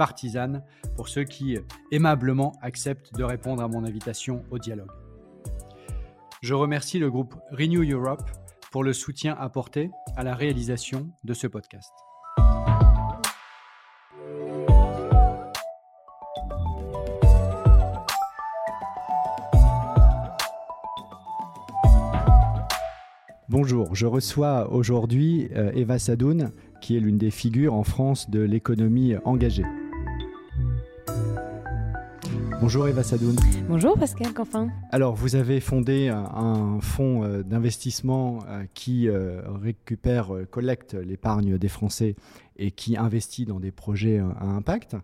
[0.00, 0.64] partisane
[0.96, 1.58] pour ceux qui
[1.92, 4.88] aimablement acceptent de répondre à mon invitation au dialogue.
[6.40, 8.22] Je remercie le groupe Renew Europe
[8.72, 11.92] pour le soutien apporté à la réalisation de ce podcast.
[23.50, 28.40] Bonjour, je reçois aujourd'hui euh, Eva Sadoun, qui est l'une des figures en France de
[28.40, 29.66] l'économie engagée.
[32.60, 33.36] Bonjour Eva Sadoun.
[33.68, 34.68] Bonjour Pascal Canfin.
[34.92, 39.08] Alors vous avez fondé un, fonds euh, d'investissement euh, qui
[39.62, 42.16] récupère, collecte l'épargne des Français
[42.60, 44.94] et qui investit dans des projets à impact.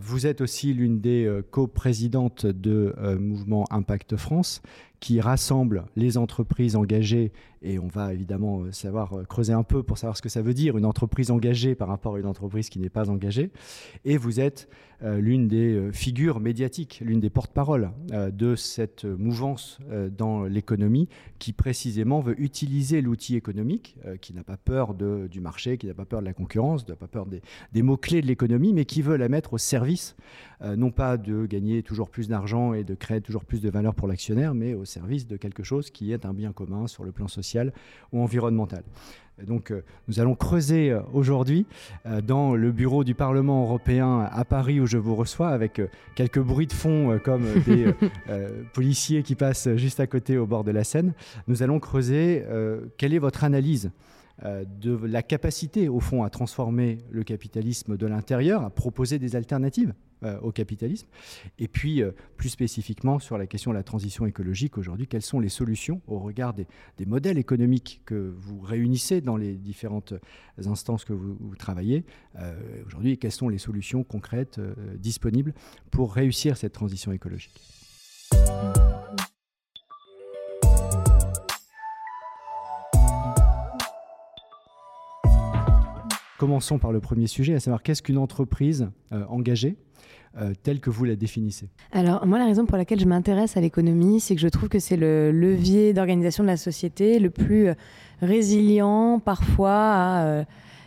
[0.00, 4.62] Vous êtes aussi l'une des coprésidentes de Mouvement Impact France
[5.00, 9.82] qui rassemble les entreprises engagées, et on va évidemment euh, savoir euh, creuser un peu
[9.82, 12.70] pour savoir ce que ça veut dire, une entreprise engagée par rapport à une entreprise
[12.70, 13.50] qui n'est pas engagée.
[14.04, 14.68] Et vous êtes
[15.02, 17.90] euh, l'une des figures médiatiques, l'une des porte-paroles
[18.32, 19.78] de cette mouvance
[20.16, 21.08] dans l'économie
[21.38, 25.94] qui précisément veut utiliser l'outil économique, qui n'a pas peur de, du marché, qui n'a
[25.94, 27.42] pas peur de la concurrence, n'a pas peur des,
[27.72, 30.16] des mots-clés de l'économie, mais qui veut la mettre au service,
[30.64, 34.08] non pas de gagner toujours plus d'argent et de créer toujours plus de valeur pour
[34.08, 37.28] l'actionnaire, mais au service de quelque chose qui est un bien commun sur le plan
[37.28, 37.72] social
[38.12, 38.82] ou environnemental.
[39.44, 41.66] Donc euh, nous allons creuser euh, aujourd'hui
[42.06, 45.80] euh, dans le bureau du Parlement européen à Paris où je vous reçois avec
[46.14, 47.92] quelques bruits de fond comme des
[48.72, 51.12] policiers qui passent juste à côté au bord de la Seine.
[51.48, 52.44] Nous allons creuser
[52.96, 53.90] quelle est votre analyse
[54.42, 59.94] de la capacité au fond à transformer le capitalisme de l'intérieur, à proposer des alternatives
[60.22, 61.06] euh, au capitalisme.
[61.58, 65.40] Et puis, euh, plus spécifiquement, sur la question de la transition écologique aujourd'hui, quelles sont
[65.40, 66.66] les solutions au regard des,
[67.04, 70.14] modèles économiques que vous réunissez dans les différentes
[70.64, 74.58] instances que vous, travaillez euh, aujourd'hui, quelles sont les solutions concrètes
[74.96, 75.52] disponibles
[75.90, 77.75] pour réussir cette transition écologique?
[86.38, 88.88] Commençons par le premier sujet, à savoir qu'est-ce qu'une entreprise
[89.28, 89.76] engagée
[90.38, 91.70] euh, telle que vous la définissez?
[91.92, 94.78] Alors, moi, la raison pour laquelle je m'intéresse à l'économie, c'est que je trouve que
[94.78, 97.74] c'est le levier d'organisation de la société le plus euh,
[98.20, 100.44] résilient parfois à euh,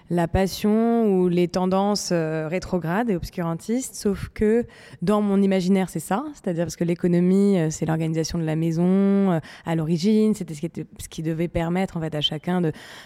[0.10, 4.66] la passion ou les tendances euh, rétrogrades et obscurantistes, sauf que
[5.02, 8.86] dans mon imaginaire, c'est ça, c'est-à-dire parce que l'économie, euh, c'est l'organisation de la maison
[8.86, 12.62] euh, à l'origine, c'était ce, qui devait permettre en fait à chacun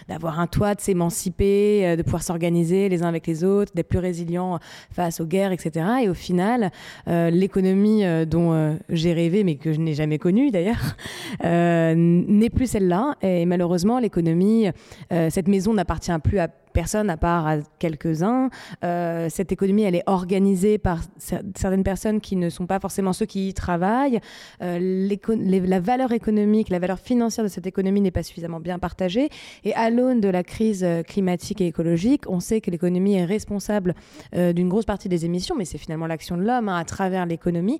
[0.08, 3.98] d'avoir un toit, de s'émanciper, de pouvoir s'organiser les uns avec les autres, d'être plus
[3.98, 4.58] résilient
[4.90, 5.86] face aux guerres, etc.
[6.02, 6.70] Et au final,
[7.06, 10.96] l'économie dont j'ai rêvé, mais que je n'ai jamais connue d'ailleurs,
[11.42, 13.16] n'est plus celle-là.
[13.22, 14.68] Et malheureusement, l'économie,
[15.10, 18.50] cette maison n'appartient plus à personne à part à quelques-uns.
[18.84, 23.24] Euh, cette économie, elle est organisée par certaines personnes qui ne sont pas forcément ceux
[23.24, 24.20] qui y travaillent.
[24.60, 25.08] Euh,
[25.38, 29.30] la valeur économique, la valeur financière de cette économie n'est pas suffisamment bien partagée.
[29.64, 33.24] Et à l'aune de la crise euh, climatique et écologique, on sait que l'économie est
[33.24, 33.94] responsable
[34.32, 37.78] d'une grosse partie des émissions, mais c'est finalement l'action de l'homme hein, à travers l'économie.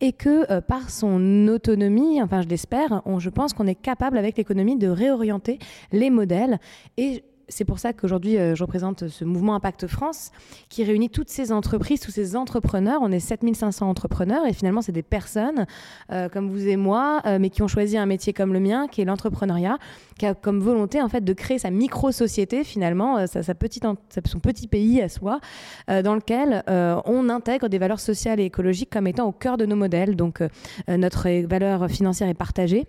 [0.00, 4.76] Et que par son autonomie, enfin je l'espère, je pense qu'on est capable avec l'économie
[4.76, 5.58] de réorienter
[5.92, 6.58] les modèles.
[6.96, 10.30] Et c'est pour ça qu'aujourd'hui, euh, je représente ce mouvement Impact France
[10.68, 13.00] qui réunit toutes ces entreprises, tous ces entrepreneurs.
[13.02, 15.66] On est 7500 entrepreneurs et finalement, c'est des personnes
[16.12, 18.86] euh, comme vous et moi, euh, mais qui ont choisi un métier comme le mien,
[18.88, 19.78] qui est l'entrepreneuriat,
[20.18, 23.84] qui a comme volonté en fait de créer sa micro-société finalement, sa, petite,
[24.24, 25.40] son petit pays à soi,
[25.88, 29.76] dans lequel on intègre des valeurs sociales et écologiques comme étant au cœur de nos
[29.76, 30.16] modèles.
[30.16, 30.42] Donc,
[30.88, 32.86] notre valeur financière est partagée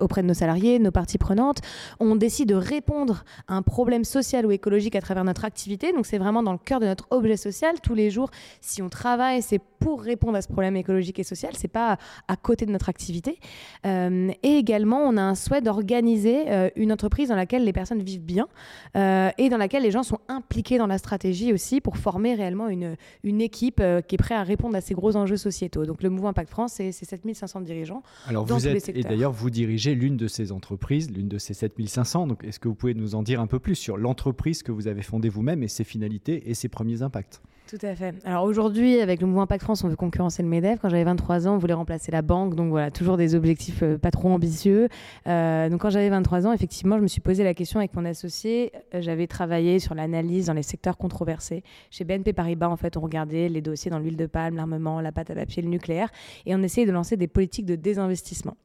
[0.00, 1.60] auprès de nos salariés, nos parties prenantes.
[2.00, 5.92] On décide de répondre à un problème social ou écologique à travers notre activité.
[5.92, 7.80] Donc c'est vraiment dans le cœur de notre objet social.
[7.82, 8.30] Tous les jours,
[8.60, 11.52] si on travaille, c'est pour répondre à ce problème écologique et social.
[11.56, 11.98] C'est pas
[12.28, 13.38] à côté de notre activité.
[13.84, 18.02] Euh, et également, on a un souhait d'organiser euh, une entreprise dans laquelle les personnes
[18.02, 18.48] vivent bien
[18.96, 22.68] euh, et dans laquelle les gens sont impliqués dans la stratégie aussi pour former réellement
[22.68, 25.86] une, une équipe qui est prête à répondre à ces gros enjeux sociétaux.
[25.86, 28.02] Donc le mouvement Impact France, c'est 7500 dirigeants.
[28.26, 29.12] Alors dans vous tous êtes, les secteurs.
[29.12, 32.26] et vous dirigez l'une de ces entreprises, l'une de ces 7500.
[32.26, 34.88] Donc est-ce que vous pouvez nous en dire un peu plus sur l'entreprise que vous
[34.88, 37.40] avez fondée vous-même et ses finalités et ses premiers impacts?
[37.68, 38.14] Tout à fait.
[38.24, 40.78] Alors aujourd'hui, avec le mouvement Impact France, on veut concurrencer le MEDEF.
[40.80, 42.54] Quand j'avais 23 ans, on voulait remplacer la banque.
[42.54, 44.88] Donc voilà, toujours des objectifs euh, pas trop ambitieux.
[45.26, 48.04] Euh, donc quand j'avais 23 ans, effectivement, je me suis posé la question avec mon
[48.04, 48.70] associé.
[48.94, 51.64] Euh, j'avais travaillé sur l'analyse dans les secteurs controversés.
[51.90, 55.10] Chez BNP Paribas, en fait, on regardait les dossiers dans l'huile de palme, l'armement, la
[55.10, 56.10] pâte à papier, le nucléaire.
[56.46, 58.56] Et on essayait de lancer des politiques de désinvestissement.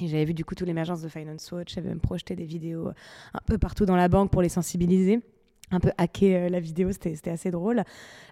[0.00, 1.74] Et j'avais vu du coup toute l'émergence de Finance Watch.
[1.74, 5.20] J'avais même projeté des vidéos un peu partout dans la banque pour les sensibiliser
[5.70, 7.82] un peu hacker euh, la vidéo, c'était assez drôle.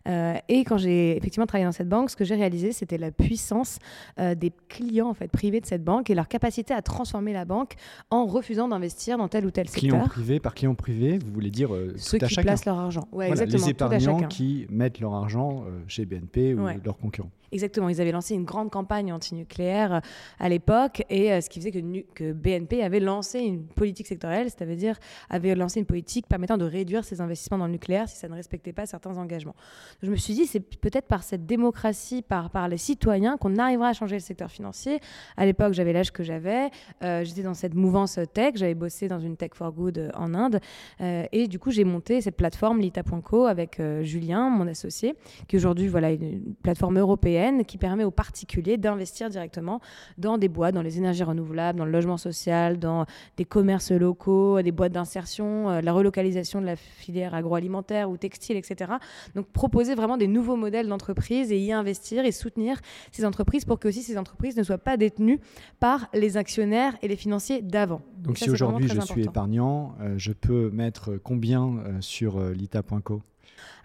[0.09, 3.11] Euh, et quand j'ai effectivement travaillé dans cette banque, ce que j'ai réalisé, c'était la
[3.11, 3.79] puissance
[4.19, 7.45] euh, des clients en fait privés de cette banque et leur capacité à transformer la
[7.45, 7.75] banque
[8.11, 10.09] en refusant d'investir dans tel ou tel client secteur.
[10.09, 13.09] privé par client privé, vous voulez dire ceux qui placent leur argent.
[13.13, 17.31] Ouais, exactement, les épargnants qui mettent leur argent chez BNP ou leurs concurrents.
[17.53, 20.03] Exactement, ils avaient lancé une grande campagne anti-nucléaire
[20.39, 24.99] à l'époque et ce qui faisait que, BNP avait lancé une politique sectorielle, c'est-à-dire
[25.31, 28.35] avait lancé une politique permettant de réduire ses investissements dans le nucléaire si ça ne
[28.35, 29.55] respectait pas certains engagements
[30.03, 33.93] je me suis dit, c'est peut-être par cette démocratie, par, les citoyens, qu'on arrivera à
[33.93, 35.01] changer le secteur financier.
[35.37, 36.71] À l'époque, j'avais l'âge que j'avais.
[37.03, 38.55] Euh, j'étais dans cette mouvance tech.
[38.57, 40.61] J'avais bossé dans une tech for good euh, en Inde.
[41.01, 45.15] Euh, et du coup, j'ai monté cette plateforme Lita.co avec Julien, mon associé,
[45.47, 49.81] qui aujourd'hui, voilà, une plateforme européenne qui permet aux particuliers d'investir directement
[50.17, 53.07] dans des boîtes, dans les énergies renouvelables, dans le logement social, dans
[53.37, 58.93] des commerces locaux, des boîtes d'insertion, la relocalisation de la filière agroalimentaire ou textile, etc.
[59.35, 62.81] Donc, proposer vraiment des nouveaux modèles d'entreprise et y investir et soutenir
[63.13, 65.41] ces entreprises pour que aussi ces entreprises ne soient pas détenues
[65.81, 68.03] par les actionnaires et les financiers d'avant.
[68.19, 73.23] Donc si aujourd'hui je suis épargnant, euh, je peux mettre combien euh, sur euh, lita.co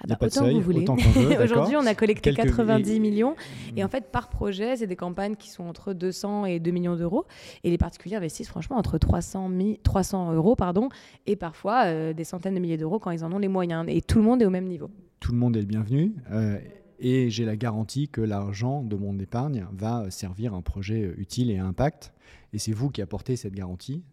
[0.02, 0.86] ah bah, autant que vous voulez.
[1.44, 3.36] Aujourd'hui, on a collecté 90 millions.
[3.76, 6.96] Et en fait, par projet, c'est des campagnes qui sont entre 200 et 2 millions
[6.96, 7.26] d'euros.
[7.64, 9.52] Et les particuliers investissent franchement entre 300,
[9.84, 10.90] 300 euros pardon,
[11.26, 13.86] et parfois des centaines de milliers d'euros quand ils en ont les moyens.
[13.88, 14.90] Et tout le monde est au même niveau
[15.24, 16.14] tout le monde est le bienvenu.
[16.32, 16.60] Euh,
[17.00, 21.58] et j'ai la garantie que l'argent de mon épargne va servir un projet utile et
[21.58, 22.14] à impact.
[22.52, 24.04] Et c'est vous qui apportez cette garantie.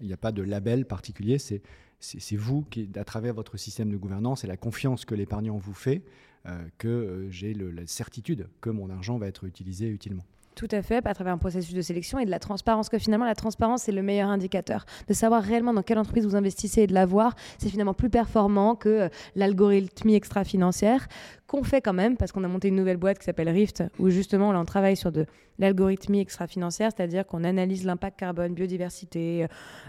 [0.00, 1.38] Il n'y a pas de label particulier.
[1.38, 1.62] C'est,
[2.00, 5.74] c'est, vous qui, à travers votre système de gouvernance et la confiance que l'épargnant vous
[5.74, 6.02] fait,
[6.46, 10.24] euh, que euh, j'ai la certitude que mon argent va être utilisé utilement.
[10.54, 13.24] Tout à fait, à travers un processus de sélection et de la transparence, que finalement
[13.24, 14.84] la transparence c'est le meilleur indicateur.
[15.08, 18.10] De savoir réellement dans quelle entreprise vous investissez et de la voir, c'est finalement plus
[18.10, 21.08] performant que l'algorithmie extra-financière
[21.46, 24.10] qu'on fait quand même, parce qu'on a monté une nouvelle boîte qui s'appelle Rift, où
[24.10, 25.26] justement là on travaille sur de
[25.60, 29.46] l'algorithmie extra-financière, c'est-à-dire qu'on analyse l'impact carbone, biodiversité,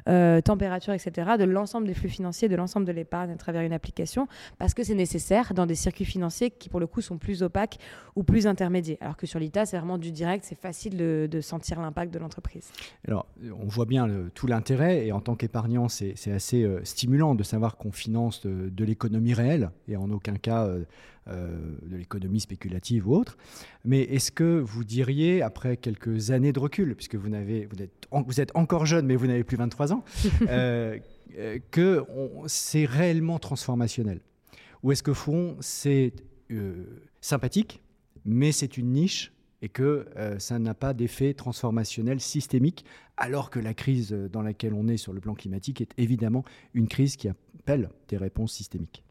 [0.08, 3.74] euh, température, etc., de l'ensemble des flux financiers, de l'ensemble de l'épargne à travers une
[3.74, 4.28] application,
[4.60, 7.78] parce que c'est nécessaire dans des circuits financiers qui pour le coup sont plus opaques
[8.16, 8.98] ou plus intermédiaires.
[9.02, 12.72] Alors que sur l'ITA, c'est vraiment du direct, c'est facile de, sentir l'impact de l'entreprise.
[13.08, 13.26] Alors
[13.60, 17.78] on voit bien tout l'intérêt, et en tant qu'épargnant, c'est assez euh, stimulant de savoir
[17.78, 20.66] qu'on finance de, l'économie réelle, et en aucun cas...
[20.66, 20.84] Euh,
[21.21, 23.38] euh, de l'économie spéculative ou autre.
[23.86, 28.08] Mais est-ce que vous diriez, après quelques années de recul, puisque vous, n'avez, vous, êtes,
[28.12, 30.04] vous êtes encore jeune, mais vous n'avez plus 23 ans,
[30.50, 30.98] euh,
[31.38, 32.04] euh, que
[32.48, 34.22] c'est réellement transformationnel?
[34.84, 36.14] Ou est-ce que fond, c'est
[37.22, 37.82] sympathique,
[38.26, 40.08] mais c'est une niche et que
[40.40, 42.84] ça n'a pas d'effet transformationnel systémique,
[43.16, 46.88] alors que la crise dans laquelle on est sur le plan climatique est évidemment une
[46.88, 49.04] crise qui appelle des réponses systémiques?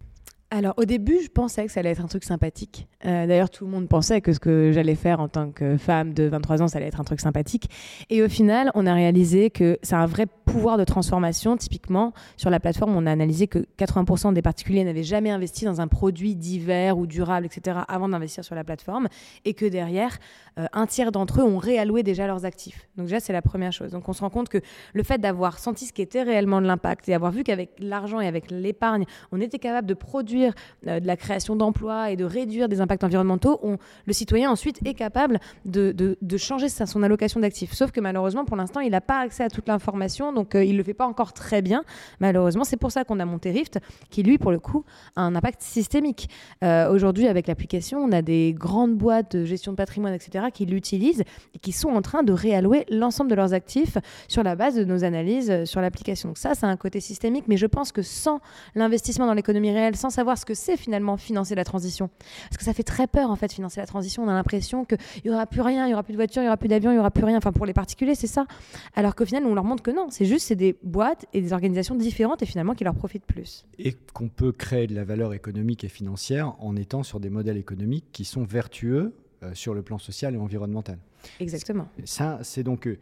[0.53, 2.89] Alors au début, je pensais que ça allait être un truc sympathique.
[3.07, 6.13] Euh, d'ailleurs, tout le monde pensait que ce que j'allais faire en tant que femme
[6.13, 7.71] de 23 ans, ça allait être un truc sympathique.
[8.11, 11.57] Et au final, on a réalisé que c'est un vrai pouvoir de transformation.
[11.57, 15.81] Typiquement, sur la plateforme, on a analysé que 80% des particuliers n'avaient jamais investi dans
[15.81, 19.07] un produit divers ou durable, etc., avant d'investir sur la plateforme.
[19.45, 20.19] Et que derrière,
[20.59, 22.89] euh, un tiers d'entre eux ont réalloué déjà leurs actifs.
[22.97, 23.93] Donc déjà, c'est la première chose.
[23.93, 24.59] Donc on se rend compte que
[24.95, 28.21] le fait d'avoir senti ce qui était réellement de l'impact et avoir vu qu'avec l'argent
[28.21, 30.55] et avec l'épargne, on était capable de produire produire
[31.03, 34.95] de la création d'emplois et de réduire des impacts environnementaux, on, le citoyen ensuite est
[34.95, 37.73] capable de, changer sa, son allocation d'actifs.
[37.73, 40.77] Sauf que malheureusement, pour l'instant, il n'a pas accès à toute l'information, donc il ne
[40.79, 41.85] le fait pas encore très bien.
[42.21, 43.79] Malheureusement, c'est pour ça qu'on a monté Rift,
[44.11, 44.85] qui lui, pour le coup,
[45.17, 46.29] a un impact systémique.
[46.63, 51.25] Aujourd'hui, avec l'application, on a des grandes boîtes de gestion de patrimoine, etc., qui l'utilisent
[51.55, 54.85] et qui sont en train de réallouer l'ensemble de leurs actifs sur la base de
[54.85, 56.31] nos analyses euh, sur l'application.
[56.31, 58.41] Donc ça, c'est un côté systémique, mais je pense que sans
[58.75, 62.11] l'investissement dans l'économie réelle, sans savoir ce que c'est finalement financer la transition,
[62.45, 64.99] parce que ça fait très peur en fait financer la transition, on a l'impression qu'il
[65.25, 66.91] n'y aura plus rien, il n'y aura plus de voiture, il n'y aura plus d'avion,
[66.91, 68.47] il n'y aura plus rien, enfin pour les particuliers, c'est ça.
[68.95, 71.53] Alors qu'au final, on leur montre que non, c'est juste c'est des boîtes et des
[71.53, 73.67] organisations différentes et finalement qui leur profitent plus.
[73.79, 77.57] Et qu'on peut créer de la valeur économique et financière en étant sur des modèles
[77.57, 79.15] économiques qui sont vertueux
[79.55, 80.99] sur le plan social et environnemental.
[81.39, 81.89] Exactement.
[82.05, 82.99] Ça, c'est donc euh,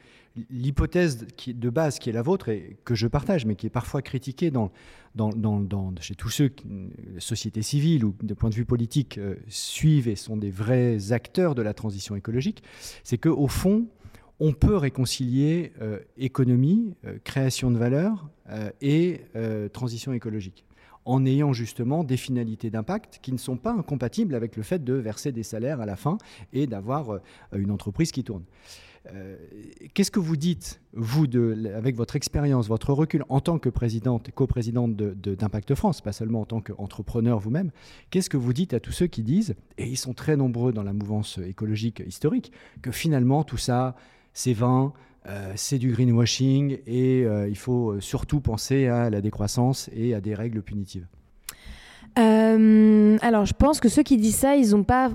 [0.51, 4.03] l'hypothèse de base qui est la vôtre et que je partage, mais qui est parfois
[4.03, 4.71] critiquée dans,
[5.15, 6.53] dans, dans, chez tous ceux,
[7.15, 11.13] la société civile ou de point de vue politique, euh, suivent et sont des vrais
[11.13, 12.63] acteurs de la transition écologique,
[13.05, 13.87] c'est qu'au fond,
[14.41, 15.73] on peut réconcilier
[16.17, 18.31] économie, création de valeur
[18.81, 19.23] et
[19.73, 20.65] transition écologique
[21.05, 24.95] en ayant justement des finalités d'impact qui ne sont pas incompatibles avec le fait de
[24.95, 26.19] verser des salaires à la fin
[26.53, 27.21] et d'avoir euh,
[27.55, 28.45] une entreprise qui tourne.
[29.15, 29.37] Euh,
[29.95, 31.27] qu'est-ce que vous dites, vous,
[31.75, 36.43] avec votre expérience, votre recul en tant que présidente et coprésidente d'Impact France, pas seulement
[36.43, 37.71] en tant qu'entrepreneur vous-même,
[38.11, 40.83] qu'est-ce que vous dites à tous ceux qui disent, et ils sont très nombreux dans
[40.83, 42.53] la mouvance écologique historique,
[42.83, 43.97] que finalement tout ça,
[44.35, 44.93] c'est vain,
[45.29, 50.21] euh, c'est du greenwashing et euh, il faut surtout penser à la décroissance et à
[50.21, 51.07] des règles punitives.
[52.19, 55.11] Euh, Alors, je pense que ceux qui disent ça, ils n'ont pas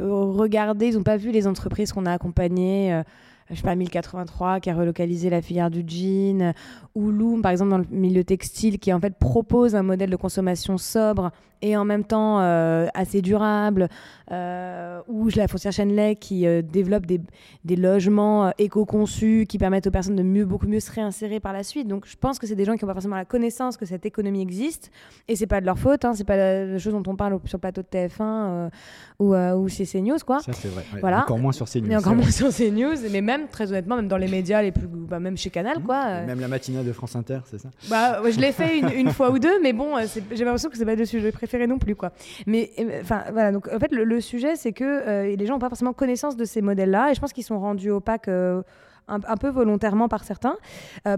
[0.00, 3.02] regardé, ils n'ont pas vu les entreprises qu'on a accompagnées
[3.50, 6.54] je sais pas, 1083 qui a relocalisé la filière du jean,
[6.94, 10.16] ou Loom, par exemple, dans le milieu textile, qui en fait propose un modèle de
[10.16, 11.30] consommation sobre
[11.62, 13.88] et en même temps euh, assez durable,
[14.23, 17.20] euh, ou la foncière Chenley qui euh, développe des,
[17.64, 21.62] des logements éco-conçus qui permettent aux personnes de mieux, beaucoup mieux se réinsérer par la
[21.62, 21.88] suite.
[21.88, 24.06] Donc je pense que c'est des gens qui n'ont pas forcément la connaissance que cette
[24.06, 24.90] économie existe,
[25.28, 27.58] et c'est pas de leur faute, hein, c'est pas la chose dont on parle sur
[27.58, 28.70] le plateau de TF1
[29.18, 30.40] ou, ou chez CNews, quoi.
[30.40, 30.84] Ça c'est vrai.
[31.00, 31.22] Voilà.
[31.22, 31.90] Encore moins sur CNews.
[31.90, 34.86] Et encore moins sur CNews, mais même très honnêtement, même dans les médias les plus,
[34.86, 35.82] bah, même chez Canal, mmh.
[35.82, 36.22] quoi.
[36.22, 37.70] Même la matinale de France Inter, c'est ça?
[37.88, 39.96] Bah, je l'ai fait une, une, fois ou deux, mais bon,
[40.32, 42.12] j'ai l'impression que c'est pas le sujet préféré non plus, quoi.
[42.46, 43.52] Mais euh, enfin, voilà.
[43.52, 46.44] Donc, en fait, le, sujet, c'est que euh, les gens n'ont pas forcément connaissance de
[46.44, 48.28] ces modèles-là, et je pense qu'ils sont rendus opaques.
[48.28, 48.62] Euh,
[49.06, 50.56] un, peu volontairement par certains,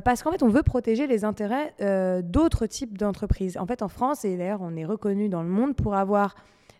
[0.03, 1.73] parce qu'en fait, on veut protéger les intérêts
[2.25, 3.57] d'autres types d'entreprises.
[3.59, 6.35] En fait, en France, et d'ailleurs, on est reconnu dans le monde pour avoir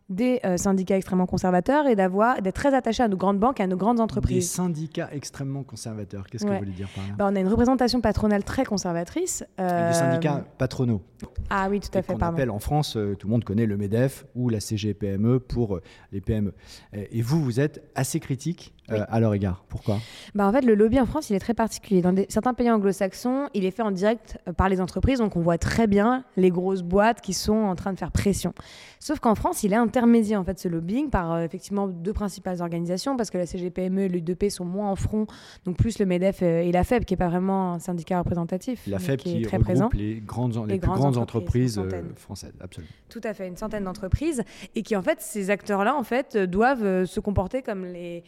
[0.09, 3.65] des euh, syndicats extrêmement conservateurs et d'avoir d'être très attachés à nos grandes banques et
[3.65, 4.37] à nos grandes entreprises.
[4.37, 7.49] Des syndicats extrêmement conservateurs, qu'est-ce que vous voulez dire par là bah, On a une
[7.49, 9.45] représentation patronale très conservatrice.
[9.59, 9.89] Euh...
[9.89, 11.03] Des syndicats patronaux.
[11.51, 12.15] Ah oui, tout à fait.
[12.15, 15.77] On appelle en France, euh, tout le monde connaît le MEDEF ou la CGPME pour
[15.77, 15.83] euh,
[16.13, 16.55] les PME.
[16.93, 19.65] Et vous, vous êtes assez critique à leur égard.
[19.69, 19.99] Pourquoi?
[20.35, 22.03] Bah En fait, le lobby en France, il est très particulier.
[22.03, 25.59] Dans certains pays anglo-saxons, il est fait en direct par les entreprises, donc on voit
[25.59, 28.53] très bien les grosses boîtes qui sont en train de faire pression.
[29.01, 32.61] Sauf qu'en France, il est intermédié en fait ce lobbying par euh, effectivement deux principales
[32.61, 35.27] organisations parce que la CGPME et l'UDP sont moins en front,
[35.65, 38.83] donc plus le Medef euh, et la FEB qui est pas vraiment un syndicat représentatif.
[38.87, 39.91] La FEB qui, est très présent.
[39.93, 42.93] les grandes les, plus grandes entreprises, euh, françaises, absolument.
[43.09, 44.43] Tout à fait, une centaine d'entreprises
[44.75, 48.25] et qui en fait ces acteurs-là en fait doivent se comporter comme les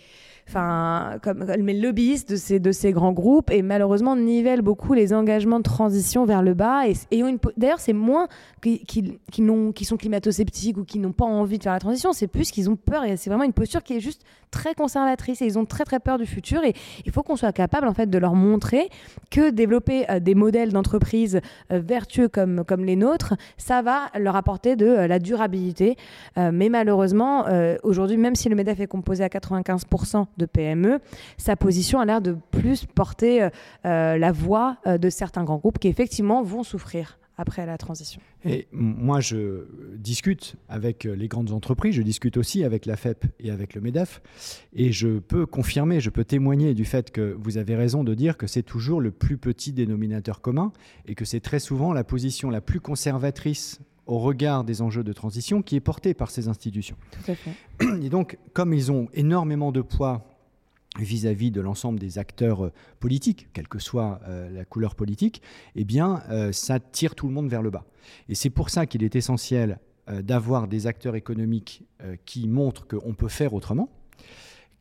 [0.49, 3.51] enfin, comme, les lobbyistes de ces, de ces grands groupes.
[3.51, 6.83] Et malheureusement nivellent beaucoup les engagements de transition vers le bas.
[7.11, 8.29] Et, une, d'ailleurs, c'est moins
[8.63, 12.27] qui, qui, qui, sont climato-sceptiques ou qui n'ont pas envie de faire la transition, c'est
[12.27, 13.05] plus qu'ils ont peur.
[13.05, 15.43] Et c'est vraiment une posture qui est juste très conservatrice.
[15.43, 16.65] Et ils ont très très peur du futur.
[16.65, 16.75] Et
[17.05, 18.89] il faut qu'on soit capable en fait de leur montrer
[19.31, 21.41] que développer euh, des modèles d'entreprise
[21.73, 25.97] euh, vertueux comme, comme les nôtres, ça va leur apporter de euh, la durabilité.
[26.37, 27.47] mais malheureusement,
[27.83, 31.01] aujourd'hui, même si le MEDEF est composé à 95% de PME,
[31.37, 33.51] sa position a l'air de plus porter euh,
[33.85, 38.21] euh, la voix euh, de certains grands groupes qui effectivement vont souffrir après la transition.
[38.45, 43.53] Et moi, je discute avec les grandes entreprises, je discute aussi avec la FEP et
[43.53, 44.21] avec le MEDEF,
[44.75, 48.37] et je peux confirmer, je peux témoigner du fait que vous avez raison de dire
[48.37, 50.73] que c'est toujours le plus petit dénominateur commun,
[51.07, 53.79] et que c'est très souvent la position la plus conservatrice
[54.09, 56.97] au regard des enjeux de transition qui est portée par ces institutions.
[57.13, 57.53] Tout à fait.
[58.03, 60.25] Et donc, comme ils ont énormément de poids
[60.99, 65.43] vis-à-vis de l'ensemble des acteurs euh, politiques, quelle que soit euh, la couleur politique,
[65.77, 67.85] eh bien, euh, ça tire tout le monde vers le bas.
[68.29, 69.79] Et c'est pour ça qu'il est essentiel
[70.23, 71.85] d'avoir des acteurs économiques
[72.25, 73.91] qui montrent qu'on peut faire autrement,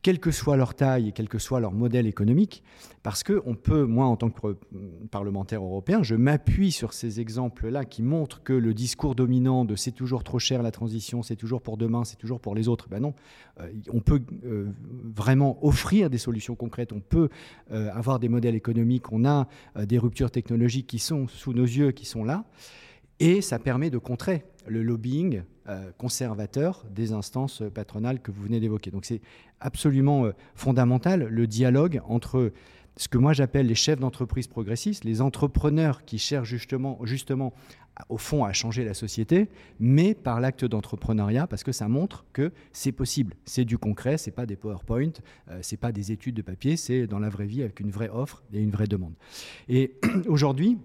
[0.02, 2.62] quelle que soit leur taille et quel que soit leur modèle économique,
[3.02, 4.56] parce que on peut, moi en tant que
[5.10, 9.92] parlementaire européen, je m'appuie sur ces exemples-là qui montrent que le discours dominant de c'est
[9.92, 13.00] toujours trop cher la transition, c'est toujours pour demain, c'est toujours pour les autres, ben
[13.00, 13.14] non,
[13.60, 14.68] euh, on peut euh,
[15.16, 17.28] vraiment offrir des solutions concrètes, on peut
[17.72, 19.48] euh, avoir des modèles économiques, on a
[19.84, 22.44] des ruptures technologiques qui sont sous nos yeux, qui sont là,
[23.20, 28.60] et ça permet de contrer le lobbying euh, conservateur des instances patronales que vous venez
[28.60, 28.90] d'évoquer.
[28.90, 29.20] Donc c'est
[29.60, 32.52] absolument euh, fondamental le dialogue entre
[32.96, 37.52] ce que moi j'appelle les chefs d'entreprise progressistes, les entrepreneurs qui cherchent justement, justement
[38.08, 39.48] au fond à changer la société,
[39.80, 43.34] mais par l'acte d'entrepreneuriat, parce que ça montre que c'est possible.
[43.44, 45.12] C'est du concret, c'est pas des PowerPoint,
[45.50, 48.08] euh, c'est pas des études de papier, c'est dans la vraie vie avec une vraie
[48.08, 49.14] offre et une vraie demande.
[49.68, 49.94] Et
[50.28, 50.78] aujourd'hui,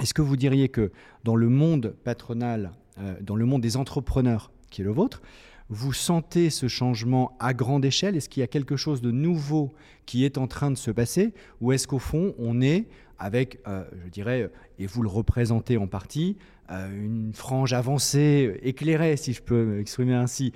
[0.00, 0.92] est-ce que vous diriez que
[1.24, 2.72] dans le monde patronal
[3.20, 5.22] dans le monde des entrepreneurs, qui est le vôtre,
[5.68, 8.16] vous sentez ce changement à grande échelle?
[8.16, 9.74] Est-ce qu'il y a quelque chose de nouveau
[10.06, 11.34] qui est en train de se passer?
[11.60, 12.86] Ou est-ce qu'au fond, on est
[13.18, 16.36] avec, euh, je dirais, et vous le représentez en partie,
[16.70, 20.52] euh, une frange avancée, éclairée, si je peux m'exprimer ainsi,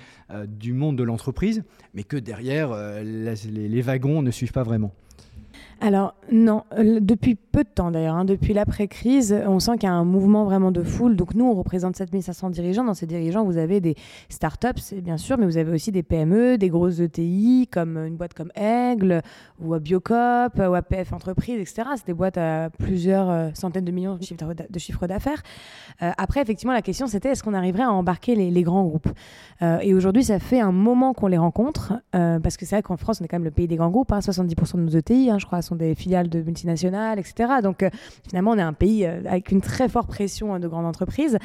[0.47, 4.93] du monde de l'entreprise, mais que derrière, les wagons ne suivent pas vraiment?
[5.83, 9.91] Alors non, euh, depuis peu de temps d'ailleurs, hein, depuis l'après-crise, on sent qu'il y
[9.91, 11.15] a un mouvement vraiment de foule.
[11.15, 12.83] Donc nous, on représente 7500 dirigeants.
[12.83, 13.95] Dans ces dirigeants, vous avez des
[14.29, 18.35] startups, bien sûr, mais vous avez aussi des PME, des grosses ETI, comme une boîte
[18.35, 19.23] comme Aigle,
[19.59, 21.89] ou Biocop, ou APF Entreprise, etc.
[21.97, 25.41] C'est des boîtes à plusieurs euh, centaines de millions de chiffres d'affaires.
[26.03, 29.09] Euh, après, effectivement, la question, c'était est-ce qu'on arriverait à embarquer les, grands groupes?
[29.81, 33.19] Et aujourd'hui, ça fait un moment qu'on les rencontre, parce que c'est vrai qu'en France,
[33.21, 34.11] on est quand même le pays des grands groupes.
[34.11, 37.53] 70% hein, de nos ETI, hein, je crois, des filales de multinationales, etc.
[37.63, 37.89] Donc euh,
[38.27, 41.37] finalement, on est un pays euh, avec une très forte pression hein, de grandes entreprises.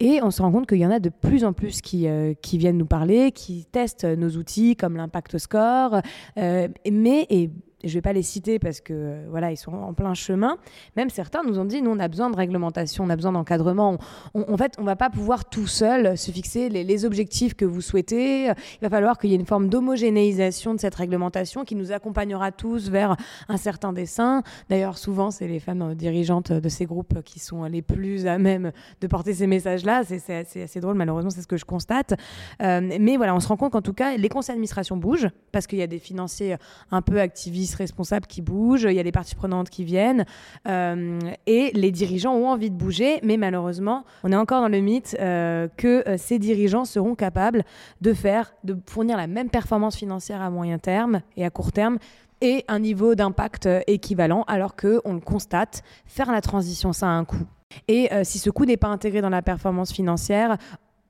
[0.00, 2.34] Et on se rend compte qu'il y en a de plus en plus qui, euh,
[2.40, 6.00] qui viennent nous parler, qui testent nos outils comme l'impact score.
[6.36, 7.50] mais, et
[7.86, 10.58] je ne vais pas les citer parce que voilà, ils sont en plein chemin.
[10.96, 13.98] Même certains nous ont dit, nous, on a besoin de réglementation, on a besoin d'encadrement.
[14.34, 17.82] en fait, on ne va pas pouvoir tout seul se fixer les, objectifs que vous
[17.82, 18.46] souhaitez.
[18.46, 22.52] Il va falloir qu'il y ait une forme d'homogénéisation de cette réglementation qui nous accompagnera
[22.52, 23.16] tous vers
[23.48, 24.42] un certain dessin.
[24.70, 28.72] D'ailleurs, souvent, c'est les femmes dirigeantes de ces groupes qui sont les plus à même
[29.00, 30.02] de porter ces messages-là.
[30.04, 32.14] C'est assez, drôle, malheureusement, c'est ce que je constate.
[32.62, 35.66] Euh, mais voilà, on se rend compte qu'en tout cas, les conseils d'administration bougent parce
[35.66, 36.56] qu'il y a des financiers
[36.90, 40.24] un peu activistes responsables qui bougent, il y a des parties prenantes qui viennent,
[40.68, 44.80] euh, et les dirigeants ont envie de bouger, mais malheureusement, on est encore dans le
[44.80, 47.64] mythe euh, que euh, ces dirigeants seront capables
[48.00, 51.98] de faire, de fournir la même performance financière à moyen terme et à court terme
[52.40, 57.10] et un niveau d'impact équivalent, alors que on le constate, faire la transition, ça a
[57.10, 57.46] un coût.
[57.88, 60.58] Et si ce coût n'est pas intégré dans la performance financière,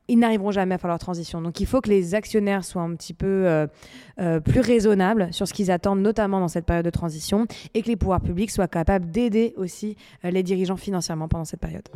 [0.08, 1.40] ils n'arriveront jamais à faire leur transition.
[1.40, 3.66] Donc il faut que les actionnaires soient un petit peu euh,
[4.20, 7.88] euh, plus raisonnables sur ce qu'ils attendent, notamment dans cette période de transition, et que
[7.88, 11.88] les pouvoirs publics soient capables d'aider aussi euh, les dirigeants financièrement pendant cette période.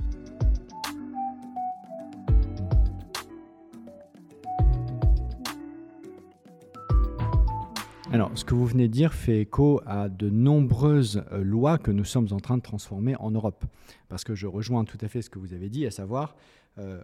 [8.12, 12.04] Alors, ce que vous venez de dire fait écho à de nombreuses lois que nous
[12.04, 13.64] sommes en train de transformer en Europe.
[14.08, 16.34] Parce que je rejoins tout à fait ce que vous avez dit, à savoir,
[16.78, 17.00] euh,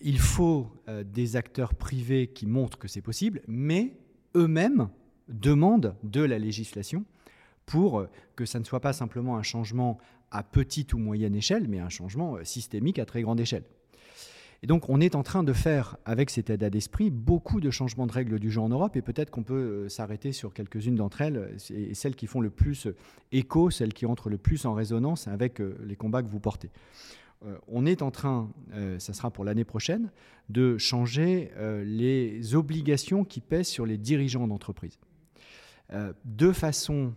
[0.00, 3.96] il faut euh, des acteurs privés qui montrent que c'est possible, mais
[4.36, 4.90] eux-mêmes
[5.28, 7.06] demandent de la législation
[7.64, 9.96] pour euh, que ça ne soit pas simplement un changement
[10.30, 13.64] à petite ou moyenne échelle, mais un changement systémique à très grande échelle.
[14.64, 18.06] Et donc on est en train de faire, avec cet état d'esprit, beaucoup de changements
[18.06, 21.54] de règles du jeu en Europe, et peut-être qu'on peut, s'arrêter sur quelques-unes d'entre elles,
[21.68, 22.88] et celles qui font le plus
[23.30, 26.70] écho, celles qui entrent le plus en résonance avec les combats que vous portez.
[27.44, 30.10] Euh, on est en train, euh, ça sera pour l'année prochaine,
[30.48, 34.98] de changer euh, les obligations qui pèsent sur les dirigeants d'entreprise.
[36.24, 37.12] de façon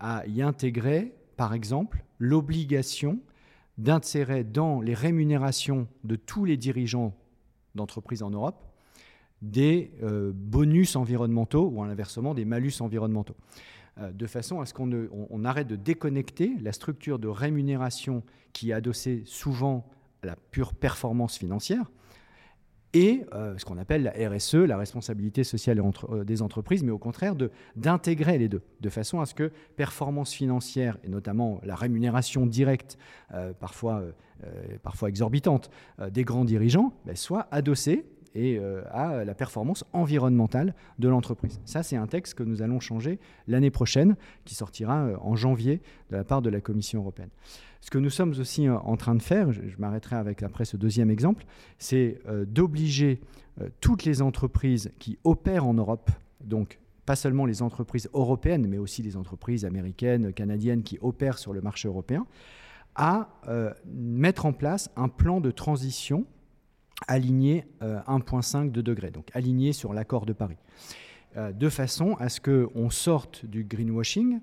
[0.00, 3.20] à y intégrer, par exemple, l'obligation
[3.78, 7.14] d'insérer dans les rémunérations de tous les dirigeants
[7.74, 8.64] d'entreprise en Europe
[9.40, 9.92] des
[10.34, 13.36] bonus environnementaux ou à l'inversement des malus environnementaux.
[14.00, 18.72] Euh, de façon à ce qu'on arrête de déconnecter la structure de rémunération qui est
[18.72, 19.88] adossée souvent
[20.22, 21.90] à la pure performance financière
[22.94, 26.98] et euh, ce qu'on appelle la RSE, la responsabilité sociale euh, des entreprises, mais au
[26.98, 27.34] contraire
[27.76, 32.98] d'intégrer les deux, de façon à ce que performance financière, et notamment la rémunération directe,
[33.60, 34.02] parfois,
[34.82, 35.70] parfois exorbitante,
[36.10, 38.06] des grands dirigeants, ben, soit adossée
[38.38, 41.60] et euh, à la performance environnementale de l'entreprise.
[41.64, 45.82] Ça, c'est un texte que nous allons changer l'année prochaine, qui sortira euh, en janvier
[46.10, 47.30] de la part de la Commission européenne.
[47.80, 50.76] Ce que nous sommes aussi euh, en train de faire, je, m'arrêterai avec après ce
[50.76, 51.44] deuxième exemple,
[51.78, 53.20] c'est d'obliger
[53.80, 56.10] toutes les entreprises qui opèrent en Europe,
[56.44, 61.52] donc pas seulement les entreprises européennes, mais aussi les entreprises américaines, canadiennes qui opèrent sur
[61.52, 62.26] le marché européen,
[62.98, 66.26] à euh, mettre en place un plan de transition
[67.06, 70.56] aligné 1,5 de degrés, donc aligné sur l'accord de Paris,
[71.36, 74.40] de façon à ce qu'on sorte du greenwashing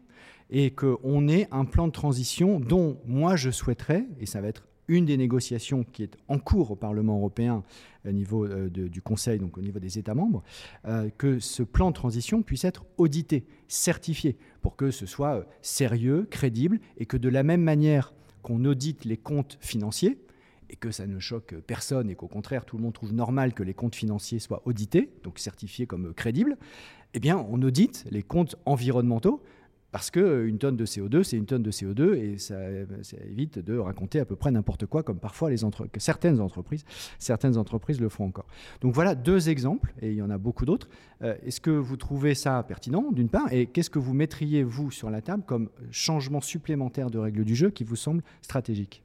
[0.50, 4.68] et qu'on ait un plan de transition dont moi je souhaiterais, et ça va être
[4.88, 7.64] une des négociations qui est en cours au Parlement européen
[8.08, 10.44] au niveau euh, du Conseil, donc au niveau des États membres,
[10.88, 15.44] euh, que ce plan de transition puisse être audité, certifié, pour que ce soit euh,
[15.62, 18.14] sérieux, crédible, et que de la même manière
[18.44, 20.20] qu'on audite les comptes financiers,
[20.70, 23.64] et que ça ne choque personne, et qu'au contraire tout le monde trouve normal que
[23.64, 26.58] les comptes financiers soient audités, donc certifiés comme crédibles,
[27.14, 29.42] eh bien on audite les comptes environnementaux
[29.96, 32.58] parce qu'une tonne de CO2, c'est une tonne de CO2 et ça,
[33.30, 35.50] évite de raconter à peu près n'importe quoi, comme parfois
[36.00, 36.84] certaines entreprises,
[37.18, 38.46] certaines entreprises le font encore.
[38.82, 40.90] Donc voilà deux exemples, et il y en a beaucoup d'autres.
[41.22, 44.92] Euh, est-ce que vous trouvez ça pertinent, d'une part, et qu'est-ce que vous mettriez, vous,
[44.92, 49.05] sur la table comme changement supplémentaire de règles du jeu qui vous semble stratégique?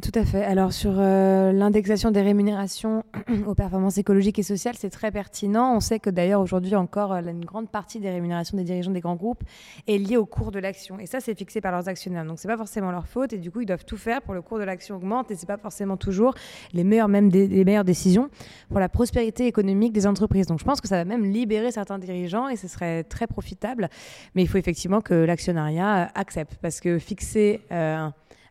[0.00, 0.42] Tout à fait.
[0.42, 3.04] Alors sur euh, l'indexation des rémunérations
[3.46, 5.76] aux performances écologiques et sociales, c'est très pertinent.
[5.76, 9.00] On sait que d'ailleurs aujourd'hui encore, euh, une grande partie des rémunérations des dirigeants des
[9.00, 9.44] grands groupes
[9.86, 10.98] est liée au cours de l'action.
[10.98, 12.24] Et ça, c'est fixé par leurs actionnaires.
[12.24, 13.32] Donc c'est pas forcément leur faute.
[13.34, 15.30] Et du coup, ils doivent tout faire pour le cours de l'action augmente.
[15.30, 16.34] Et c'est pas forcément toujours
[16.72, 18.30] les meilleures, même les meilleures décisions
[18.70, 20.46] pour la prospérité économique des entreprises.
[20.46, 23.88] Donc je pense que ça va même libérer certains dirigeants et ce serait très profitable.
[24.34, 27.60] Mais il faut effectivement que l'actionnariat euh, accepte parce que fixer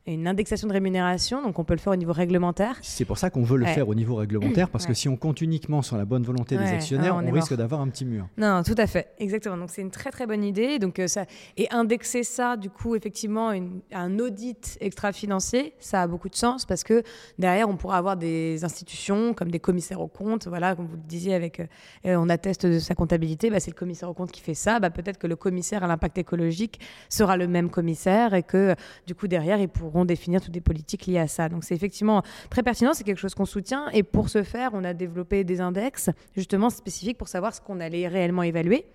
[0.05, 2.77] une indexation de rémunération, donc on peut le faire au niveau réglementaire.
[2.81, 5.39] C'est pour ça qu'on veut le faire au niveau réglementaire, parce que si on compte
[5.41, 8.27] uniquement sur la bonne volonté des actionnaires, on, risque d'avoir un petit mur.
[8.37, 9.57] Non, tout à fait, exactement.
[9.57, 10.77] Donc c'est une très très bonne idée.
[10.77, 11.25] Donc euh, ça
[11.57, 13.53] et indexer ça, du coup, effectivement,
[13.93, 17.01] un audit extra-financier, ça a beaucoup de sens parce que
[17.39, 20.47] derrière, on pourra avoir des institutions comme des commissaires aux comptes.
[20.47, 21.65] Voilà, comme vous le disiez, avec euh,
[22.05, 24.79] on atteste de sa comptabilité, bah, c'est le commissaire aux comptes qui fait ça.
[24.79, 28.75] Bah, peut-être que le commissaire à l'impact écologique sera le même commissaire et que
[29.07, 31.49] du coup derrière, il pourra définir toutes les politiques liées à ça.
[31.49, 33.89] Donc c'est effectivement très pertinent, c'est quelque chose qu'on soutient.
[33.93, 37.79] Et pour ce faire, on a développé des index justement spécifiques pour savoir ce qu'on
[37.79, 38.85] allait réellement évaluer.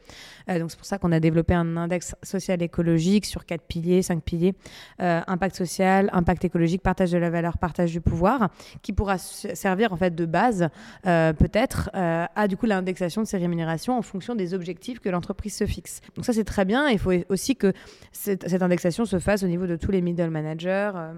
[0.51, 4.03] Euh, donc c'est pour ça qu'on a développé un index social écologique sur quatre piliers,
[4.03, 4.55] cinq piliers
[5.01, 8.51] euh, impact social, impact écologique, partage de la valeur, partage du pouvoir,
[8.83, 10.69] qui pourra servir en fait de base
[11.07, 15.55] euh, peut-être à du coup l'indexation de ces rémunérations en fonction des objectifs que l'entreprise
[15.55, 16.01] se fixe.
[16.17, 16.89] Donc ça c'est très bien.
[16.89, 17.73] Il faut aussi que
[18.13, 21.15] cette, cette indexation se fasse au niveau de tous les middle managers euh,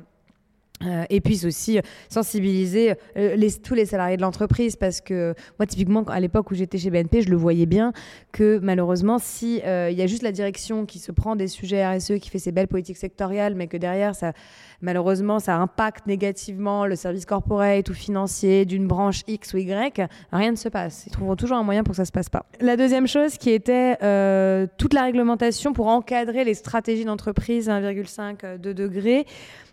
[0.84, 4.76] euh, et puis aussi sensibiliser euh, tous les salariés de l'entreprise.
[4.76, 7.92] Parce que moi typiquement à l'époque où j'étais chez BNP je le voyais bien
[8.32, 12.18] que malheureusement si il y a juste la direction qui se prend des sujets RSE
[12.20, 14.32] qui fait ses belles politiques sectorielles mais que derrière ça
[14.80, 20.50] malheureusement ça impacte négativement le service corporate ou financier d'une branche X ou Y rien
[20.50, 21.04] ne se passe.
[21.06, 22.46] Ils trouveront toujours un moyen pour que ça se passe pas.
[22.60, 23.96] La deuxième chose qui était
[24.78, 29.26] toute la réglementation pour encadrer les stratégies d'entreprise 1,5 2 degrés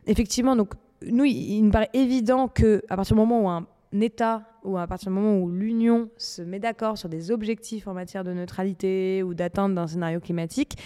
[0.07, 0.73] effectivement, donc,
[1.05, 3.67] nous, il, nous paraît évident que à partir du moment où un
[4.01, 7.93] État ou à partir du moment où l'Union se met d'accord sur des objectifs en
[7.93, 10.77] matière de neutralité ou d'atteinte d'un scénario climatique,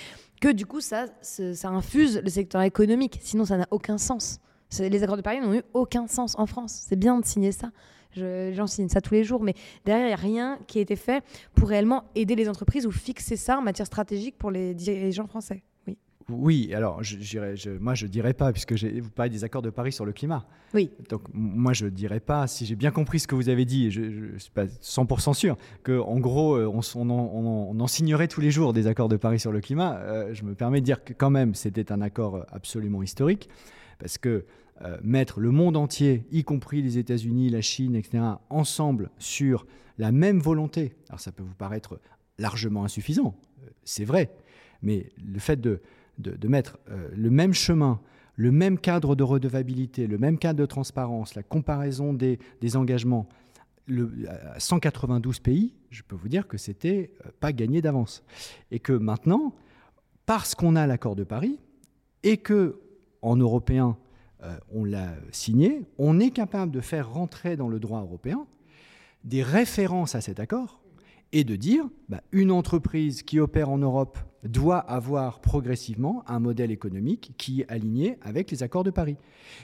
[0.42, 3.20] que du coup, ça, ça infuse le secteur économique.
[3.22, 4.40] Sinon, ça n'a aucun sens.
[4.80, 6.86] Les accords de Paris n'ont eu aucun sens en France.
[6.88, 7.72] C'est bien de signer ça.
[8.16, 9.54] J'en signe ça tous les jours, mais
[9.86, 11.24] derrière, il n'y a rien qui a été fait
[11.56, 15.64] pour réellement aider les entreprises ou fixer ça en matière stratégique pour les dirigeants français.
[16.30, 20.06] Oui, alors je, moi je dirais pas, puisque vous parlez des accords de Paris sur
[20.06, 20.46] le climat.
[20.74, 20.92] Oui.
[21.10, 23.92] Donc moi je dirais pas, si j'ai bien compris ce que vous avez dit, et
[23.92, 28.74] je ne suis pas 100% sûr, qu'en gros euh, on, en, signerait tous les jours
[28.74, 29.98] des accords de Paris sur le climat.
[29.98, 33.50] Euh, je me permets de dire que quand même c'était un accord absolument historique,
[34.00, 34.46] parce que
[34.84, 39.66] euh, mettre le monde entier, y compris les États-Unis, la Chine, etc., ensemble sur
[39.98, 42.00] la même volonté, alors ça peut vous paraître
[42.40, 43.36] largement insuffisant,
[43.84, 44.32] c'est vrai,
[44.82, 45.82] mais le fait de
[46.18, 48.00] de, mettre euh, le même chemin,
[48.36, 52.40] le même cadre de redevabilité, le même cadre de transparence, la comparaison des,
[52.76, 53.28] engagements
[53.88, 58.24] le, à 192 pays, je peux vous dire que c'était euh, pas gagné d'avance.
[58.70, 59.54] Et que maintenant,
[60.26, 61.60] parce qu'on a l'accord de Paris
[62.24, 62.80] et que
[63.22, 63.98] en européen
[64.44, 68.48] euh, on l'a signé, on est capable de faire rentrer dans le droit européen
[69.24, 70.82] des références à cet accord
[71.32, 76.72] et de dire bah, une entreprise qui opère en Europe doit avoir progressivement un modèle
[76.72, 79.18] économique qui est aligné avec les accords de Paris.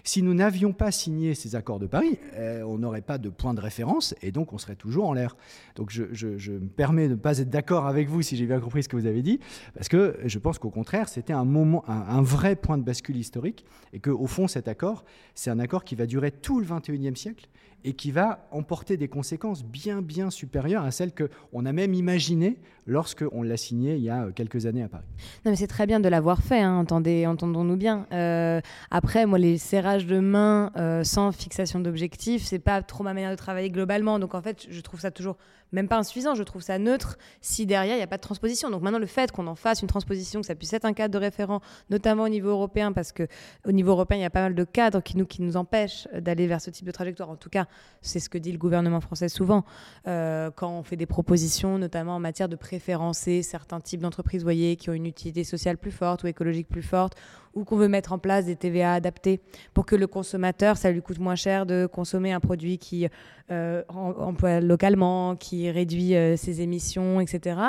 [0.03, 3.53] Si nous n'avions pas signé ces accords de Paris, euh, on n'aurait pas de point
[3.53, 5.35] de référence et donc on serait toujours en l'air.
[5.75, 8.83] Donc je, me permets de ne pas être d'accord avec vous si j'ai bien compris
[8.83, 9.39] ce que vous avez dit,
[9.73, 13.65] parce que je pense qu'au contraire, c'était un, moment, un, vrai point de bascule historique
[13.93, 17.47] et qu'au fond, cet accord, c'est un accord qui va durer tout le 21e siècle
[17.83, 22.57] et qui va emporter des conséquences bien, bien supérieures à celles qu'on a même imaginées
[22.85, 25.05] lorsqu'on l'a signé il y a quelques années à Paris.
[25.45, 28.07] Non, mais c'est très bien de l'avoir fait, hein, entendons-nous bien.
[28.11, 28.61] Euh,
[28.91, 33.31] après, moi, les serrages de main euh, sans fixation d'objectifs, c'est pas trop ma manière
[33.31, 34.19] de travailler globalement.
[34.19, 35.37] Donc, en fait, je trouve ça toujours
[35.71, 38.69] même pas insuffisant, je trouve ça neutre si derrière il n'y a pas de transposition.
[38.69, 41.13] Donc maintenant le fait qu'on en fasse une transposition, que ça puisse être un cadre
[41.13, 43.27] de référent, notamment au niveau européen, parce que
[43.65, 46.61] au niveau européen il y a pas mal de cadres qui nous, empêchent d'aller vers
[46.61, 47.29] ce type de trajectoire.
[47.29, 47.65] En tout cas,
[48.01, 49.65] c'est ce que dit le gouvernement français souvent
[50.07, 54.75] euh, quand on fait des propositions, notamment en matière de préférencer certains types d'entreprises, voyez,
[54.75, 57.15] qui ont une utilité sociale plus forte ou écologique plus forte,
[57.53, 59.39] ou qu'on veut mettre en place des TVA adaptés
[59.73, 63.07] pour que le consommateur, ça lui coûte moins cher de consommer un produit qui
[63.51, 67.59] euh, emploie localement, qui réduit euh, ses émissions, etc.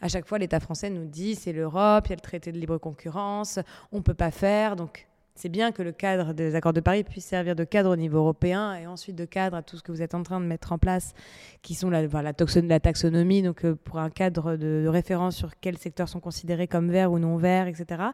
[0.00, 2.58] À chaque fois, l'État français nous dit c'est l'Europe, il y a le traité de
[2.58, 3.58] libre concurrence,
[3.92, 4.76] on ne peut pas faire.
[4.76, 5.05] Donc,
[5.36, 8.18] c'est bien que le cadre des accords de Paris puisse servir de cadre au niveau
[8.18, 10.72] européen et ensuite de cadre à tout ce que vous êtes en train de mettre
[10.72, 11.14] en place,
[11.62, 16.08] qui sont la, la, taxonomie, donc euh, pour un cadre de, référence sur quels secteurs
[16.08, 18.10] sont considérés comme verts ou non verts, etc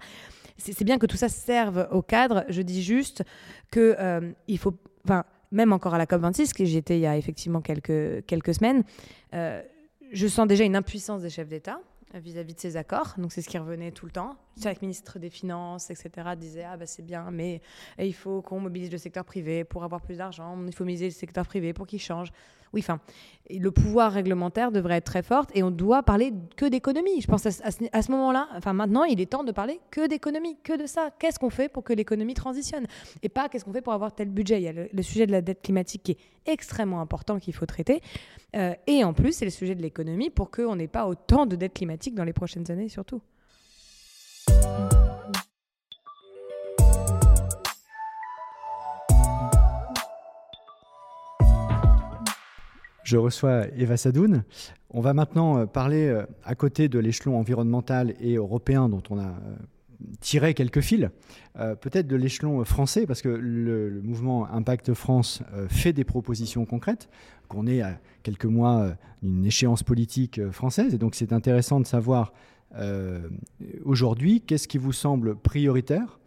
[0.58, 2.44] c'est bien que tout ça serve au cadre.
[2.48, 3.24] Je dis juste
[3.70, 7.06] que euh, il faut, enfin, même encore à la COP26, que j'y étais il y
[7.06, 8.84] a effectivement quelques, quelques semaines,
[9.34, 9.62] euh,
[10.12, 11.80] je sens déjà une impuissance des chefs d'État
[12.14, 13.14] vis-à-vis de ces accords.
[13.18, 14.36] Donc c'est ce qui revenait tout le temps.
[14.62, 17.60] Chaque ministre des Finances, etc., disait ah bah c'est bien, mais
[17.98, 20.56] il faut qu'on mobilise le secteur privé pour avoir plus d'argent.
[20.66, 22.32] Il faut mobiliser le secteur privé pour qu'il change.
[22.72, 23.00] Oui, enfin,
[23.50, 27.20] le pouvoir réglementaire devrait être très fort et on doit parler que d'économie.
[27.20, 30.80] Je pense à, ce, moment-là, enfin maintenant, il est temps de parler que d'économie, que
[30.80, 31.10] de ça.
[31.18, 32.86] Qu'est-ce qu'on fait pour que l'économie transitionne
[33.22, 34.60] et pas qu'est-ce qu'on fait pour avoir tel budget?
[34.60, 37.66] Il y a le, sujet de la dette climatique qui est extrêmement important qu'il faut
[37.66, 38.00] traiter.
[38.56, 41.56] Euh, et en plus, c'est le sujet de l'économie pour qu'on n'ait pas autant de
[41.56, 43.20] dette climatique dans les prochaines années surtout.
[53.12, 54.42] Je reçois Eva Sadoun.
[54.88, 59.18] On va maintenant euh, parler euh, à côté de l'échelon environnemental et européen dont on
[59.18, 59.56] a euh,
[60.20, 61.10] tiré quelques fils,
[61.54, 67.08] peut-être de l'échelon français, parce que le, mouvement Impact France fait des propositions concrètes,
[67.46, 72.32] qu'on est à quelques mois d'une échéance politique française, et donc c'est intéressant de savoir
[73.84, 76.18] aujourd'hui qu'est-ce qui vous semble prioritaire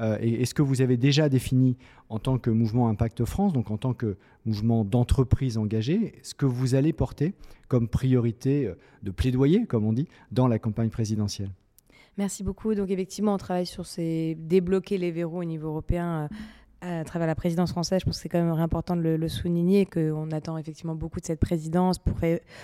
[0.00, 1.76] euh, est-ce que vous avez déjà défini
[2.08, 6.46] en tant que mouvement Impact France, donc en tant que mouvement d'entreprise engagée, ce que
[6.46, 7.34] vous allez porter
[7.68, 11.50] comme priorité euh, de plaidoyer, comme on dit, dans la campagne présidentielle?
[12.18, 12.74] Merci beaucoup.
[12.74, 16.24] Donc effectivement, on travaille sur ces débloquer les verrous au niveau européen.
[16.24, 16.36] Euh,
[16.84, 19.28] à travers la présidence française, je pense que c'est quand même important de le, le
[19.28, 22.14] souligner, qu'on attend effectivement beaucoup de cette présidence pour,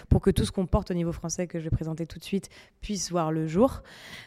[0.08, 2.24] pour que tout ce qu'on porte au niveau français, que je vais présenter tout de
[2.24, 2.48] suite,
[2.80, 3.82] puisse voir le jour.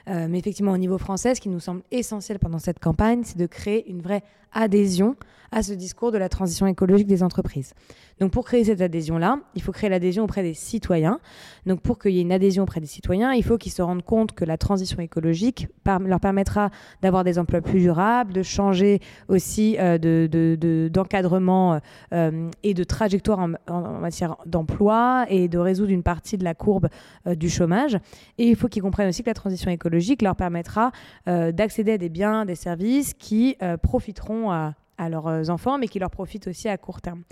[0.07, 3.37] Euh, mais effectivement, au niveau français, ce qui nous semble essentiel pendant cette campagne, c'est
[3.37, 5.15] de créer une vraie adhésion
[5.51, 7.73] à ce discours de la transition écologique des entreprises.
[8.19, 11.19] Donc pour créer cette adhésion-là, il faut créer l'adhésion auprès des citoyens.
[11.65, 14.03] Donc pour qu'il y ait une adhésion auprès des citoyens, il faut qu'ils se rendent
[14.03, 16.69] compte que la transition écologique leur permettra
[17.01, 21.79] d'avoir des emplois plus durables, de changer aussi euh, d'encadrement
[22.13, 26.87] euh, et de trajectoire en, matière d'emploi et de résoudre une partie de la courbe
[27.27, 27.95] euh, du chômage.
[28.37, 30.91] Et il faut qu'ils comprennent aussi que la transition écologique leur permettra
[31.25, 34.73] d'accéder à des biens, des services qui profiteront à
[35.09, 37.23] leurs enfants, mais qui leur profitent aussi à court terme.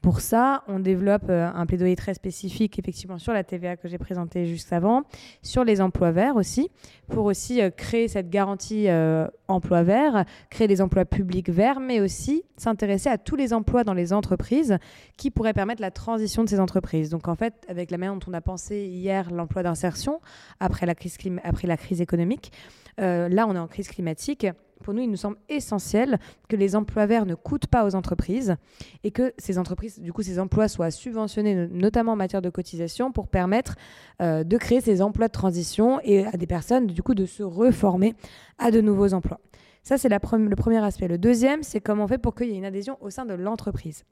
[0.00, 3.98] Pour ça, on développe euh, un plaidoyer très spécifique, effectivement, sur la TVA que j'ai
[3.98, 5.02] présentée juste avant,
[5.42, 6.70] sur les emplois verts aussi,
[7.08, 12.00] pour aussi euh, créer cette garantie euh, emploi vert, créer des emplois publics verts, mais
[12.00, 14.78] aussi s'intéresser à tous les emplois dans les entreprises
[15.16, 17.10] qui pourraient permettre la transition de ces entreprises.
[17.10, 20.20] Donc, en fait, avec la manière dont on a pensé hier l'emploi d'insertion
[20.60, 22.52] après la crise, après la crise économique,
[22.98, 24.44] là, on est en crise climatique
[24.82, 28.56] pour nous, il nous semble essentiel que les emplois verts ne coûtent pas aux entreprises
[29.04, 33.12] et que ces entreprises, du coup, ces emplois soient subventionnés, notamment en matière de cotisation,
[33.12, 33.76] pour permettre
[34.22, 37.42] euh, de créer ces emplois de transition et à des personnes, du coup, de se
[37.42, 38.14] reformer
[38.58, 39.40] à de nouveaux emplois.
[39.82, 41.08] Ça, c'est le premier aspect.
[41.08, 43.34] Le deuxième, c'est comment on fait pour qu'il y ait une adhésion au sein de
[43.34, 44.04] l'entreprise.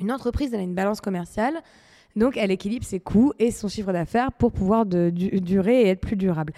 [0.00, 1.60] Une entreprise, elle a une balance commerciale.
[2.16, 6.16] Donc, elle équilibre ses coûts et son chiffre d'affaires pour pouvoir durer et être plus
[6.16, 6.52] durable.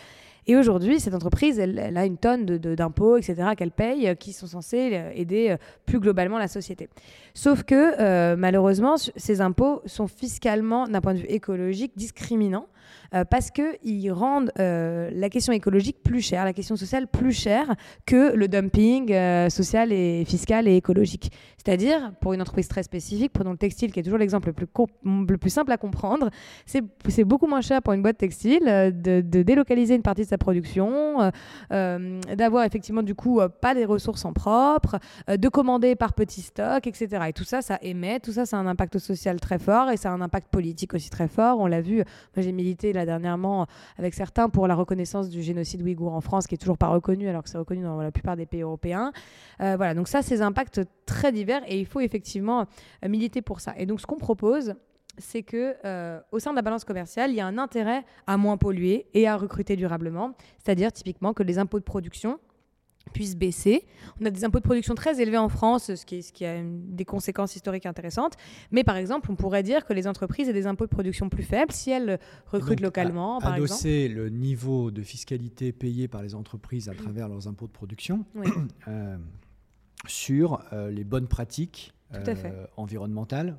[0.46, 4.46] Et aujourd'hui, cette entreprise, elle, a une tonne d'impôts, etc., qu'elle paye, euh, qui sont
[4.46, 6.88] censés euh, aider euh, plus globalement la société.
[7.33, 12.66] Sauf que, malheureusement, ces impôts sont fiscalement, d'un point de vue écologique, discriminants.
[13.14, 17.74] Euh, parce qu'ils rendent euh, la question écologique plus chère, la question sociale plus chère
[18.06, 21.30] que le dumping euh, social et fiscal et écologique.
[21.56, 24.66] C'est-à-dire, pour une entreprise très spécifique, prenons le textile qui est toujours l'exemple le plus,
[25.04, 26.30] le plus simple à comprendre,
[26.66, 31.30] c'est beaucoup moins cher pour une boîte textile de, délocaliser une partie de sa production,
[31.70, 37.08] d'avoir effectivement du coup pas des ressources en propre, de commander par petits stocks, etc.
[37.28, 39.96] Et tout ça, ça émet, tout ça, ça a un impact social très fort et
[39.96, 41.60] ça a un impact politique aussi très fort.
[41.60, 42.02] On l'a vu,
[42.36, 43.66] j'ai milité là dernièrement
[43.98, 47.28] avec certains pour la reconnaissance du génocide ouïghour en France, qui est toujours pas reconnu
[47.28, 49.12] alors que c'est reconnu dans la plupart des pays européens.
[49.60, 52.66] Euh, voilà, donc ça, ces impacts très divers et il faut effectivement
[53.04, 53.74] euh, militer pour ça.
[53.76, 54.74] Et donc ce qu'on propose,
[55.18, 58.37] c'est que euh, au sein de la balance commerciale, il y a un intérêt à
[58.37, 62.38] moins polluer et à recruter durablement, c'est-à-dire typiquement que les impôts de production
[63.12, 63.86] puisse baisser.
[64.20, 66.62] On a des impôts de production très élevés en France, ce qui, ce qui a
[66.62, 68.34] des conséquences historiques intéressantes.
[68.70, 71.42] Mais par exemple, on pourrait dire que les entreprises aient des impôts de production plus
[71.42, 73.38] faibles si elles recrutent localement.
[73.38, 77.72] À, adosser le niveau de fiscalité payé par les entreprises à travers leurs impôts de
[77.72, 78.24] production
[78.88, 79.16] euh,
[80.06, 83.56] sur euh, les bonnes pratiques euh, environnementales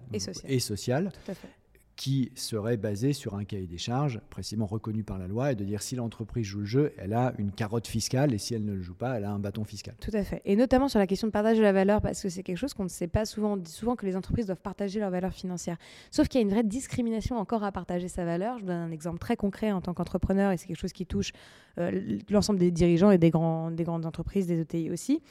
[0.48, 1.12] et sociales.
[1.26, 1.50] Tout à fait
[1.96, 5.64] qui serait basé sur un cahier des charges précisément reconnu par la loi et de
[5.64, 8.74] dire si l'entreprise joue le jeu, elle a une carotte fiscale et si elle ne
[8.74, 9.96] le joue pas, elle a un bâton fiscal.
[10.02, 10.42] Tout à fait.
[10.46, 12.74] Et notamment sur la question de partage de la valeur, parce que c'est quelque chose
[12.74, 13.58] qu'on ne sait pas souvent.
[13.66, 15.78] Souvent que les entreprises doivent partager leur valeur financière.
[16.12, 18.58] Sauf qu'il y a une vraie discrimination encore à partager sa valeur.
[18.58, 21.06] Je vous donne un exemple très concret en tant qu'entrepreneur et c'est quelque chose qui
[21.06, 21.32] touche
[21.78, 23.32] euh, l'ensemble des dirigeants et des,
[23.72, 25.22] des grandes entreprises, des ETI aussi.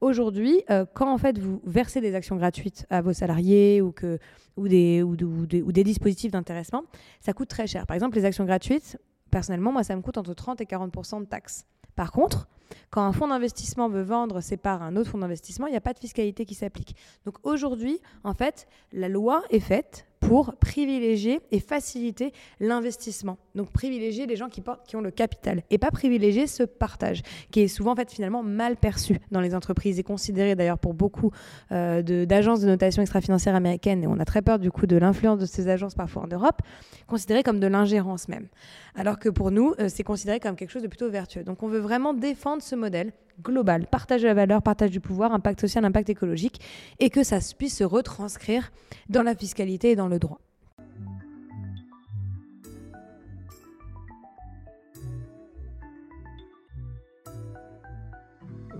[0.00, 4.18] Aujourd'hui, euh, quand en fait vous versez des actions gratuites à vos salariés ou, que,
[4.56, 6.84] ou, des, ou, ou des dispositifs d'intéressement,
[7.20, 7.86] ça coûte très cher.
[7.86, 8.98] Par exemple, les actions gratuites,
[9.30, 11.66] personnellement, moi, ça me coûte entre 30 et 40% de taxes.
[11.96, 12.48] Par contre,
[12.90, 15.76] quand un fonds d'investissement veut vendre ses parts à un autre fonds d'investissement, il n'y
[15.76, 16.96] a pas de fiscalité qui s'applique.
[17.24, 23.38] Donc aujourd'hui, en fait, la loi est faite pour privilégier et faciliter l'investissement.
[23.54, 27.60] Donc privilégier les gens qui, qui ont le capital et pas privilégier ce partage qui
[27.60, 31.30] est souvent en fait finalement mal perçu dans les entreprises et considéré d'ailleurs pour beaucoup
[31.72, 35.38] euh, d'agences de, notation extra-financière américaines et on a très peur du coup de l'influence
[35.38, 36.60] de ces agences parfois en Europe,
[37.06, 38.48] considéré comme de l'ingérence même.
[38.94, 41.44] Alors que pour nous, euh, c'est considéré comme quelque chose de plutôt vertueux.
[41.44, 45.32] Donc on veut vraiment défendre ce modèle global, partage de la valeur, partage du pouvoir,
[45.32, 46.60] impact social, impact écologique,
[46.98, 48.72] et que ça puisse se retranscrire
[49.08, 50.40] dans la fiscalité et dans le droit.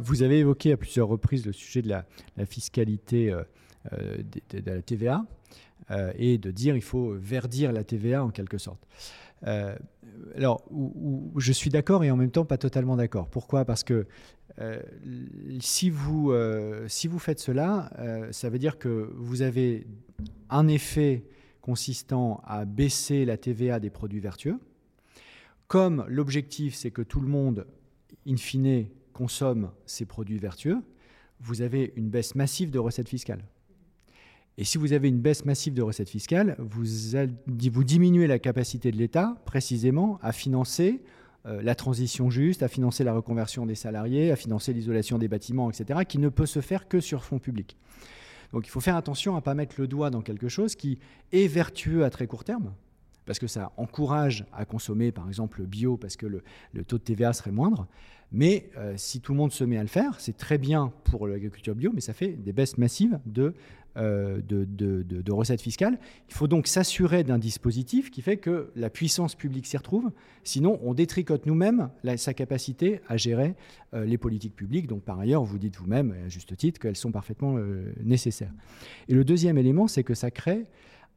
[0.01, 2.05] Vous avez évoqué à plusieurs reprises le sujet de la,
[2.47, 3.43] fiscalité euh,
[3.93, 5.25] euh, de, la TVA
[5.91, 8.81] euh, et de dire il faut verdir la TVA en quelque sorte.
[9.45, 10.65] Alors,
[11.37, 13.29] je suis d'accord et en même temps pas totalement d'accord.
[13.29, 13.65] Pourquoi?
[13.65, 14.07] Parce que
[14.61, 14.81] euh,
[15.61, 19.87] si, vous, euh, si vous faites cela, euh, ça veut dire que vous avez
[20.51, 21.25] un effet
[21.61, 24.59] consistant à baisser la TVA des produits vertueux.
[25.69, 27.67] Comme l'objectif, c'est que tout le monde,
[28.27, 30.83] in fine, consomme ces produits vertueux,
[31.41, 33.45] vous avez une baisse massive de recettes fiscales.
[34.61, 36.85] Et si vous avez une baisse massive de recettes fiscales, vous,
[37.47, 41.01] vous diminuez la capacité de l'État précisément à financer
[41.47, 45.71] euh, la transition juste, à financer la reconversion des salariés, à financer l'isolation des bâtiments,
[45.71, 47.77] etc., qui ne peut se faire que sur fonds publics.
[48.53, 50.99] Donc il faut faire attention à ne pas mettre le doigt dans quelque chose qui
[51.31, 52.75] est vertueux à très court terme,
[53.27, 56.43] parce que ça encourage à consommer par exemple bio, parce que le,
[56.85, 57.87] taux de TVA serait moindre.
[58.33, 61.27] Mais euh, si tout le monde se met à le faire, c'est très bien pour
[61.27, 63.55] l'agriculture bio, mais ça fait des baisses massives de
[63.97, 65.99] euh, de, recettes fiscales.
[66.29, 70.11] Il faut donc s'assurer d'un dispositif qui fait que la puissance publique s'y retrouve.
[70.45, 73.57] Sinon, on détricote nous-mêmes sa capacité à gérer
[73.95, 74.87] euh, les politiques publiques.
[74.87, 77.59] Donc, par ailleurs, vous dites vous-même, à juste titre, qu'elles sont parfaitement
[78.05, 78.53] nécessaires.
[79.09, 80.67] Et le deuxième élément, c'est que ça crée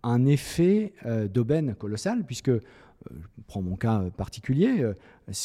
[0.02, 0.94] un effet
[1.32, 2.52] d'aubaine colossal, puisque
[3.10, 4.86] je prends mon cas particulier,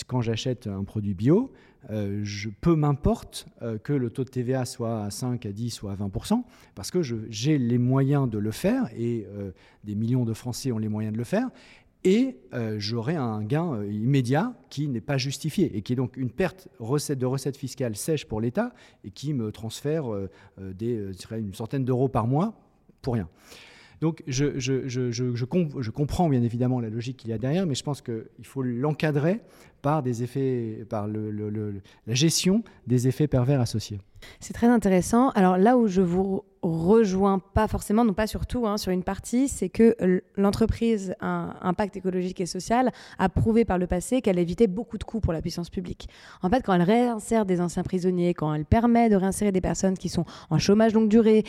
[0.06, 1.52] quand j'achète un produit bio,
[1.90, 5.82] euh, je, peu m'importe euh, que le taux de TVA soit à 5, à 10
[5.82, 6.10] ou à 20
[6.74, 9.52] parce que j'ai les moyens de le faire et euh,
[9.84, 11.48] des millions de Français ont les moyens de le faire.
[12.04, 12.36] Et
[12.76, 17.26] j'aurai un gain immédiat qui n'est pas justifié et qui est donc une perte de
[17.26, 20.04] recettes fiscales sèches pour l'État et qui me transfère
[20.56, 22.54] des, une centaine d'euros par mois
[23.02, 23.28] pour rien.
[24.00, 25.44] Donc je,
[25.90, 29.40] comprends bien évidemment la logique qu'il y a derrière, mais je pense qu'il faut l'encadrer
[29.86, 34.00] par, des effets, par la gestion des effets pervers associés.
[34.40, 35.30] C'est très intéressant.
[35.30, 39.48] Alors là où je vous rejoins pas forcément, non pas surtout, hein, sur une partie,
[39.48, 39.94] c'est que
[40.36, 45.04] l'entreprise un impact écologique et social a prouvé par le passé qu'elle évitait beaucoup de
[45.04, 46.08] coûts pour la puissance publique.
[46.42, 49.96] En fait, quand elle réinsère des anciens prisonniers, quand elle permet de réinsérer des personnes
[49.96, 51.44] qui sont en chômage longue durée,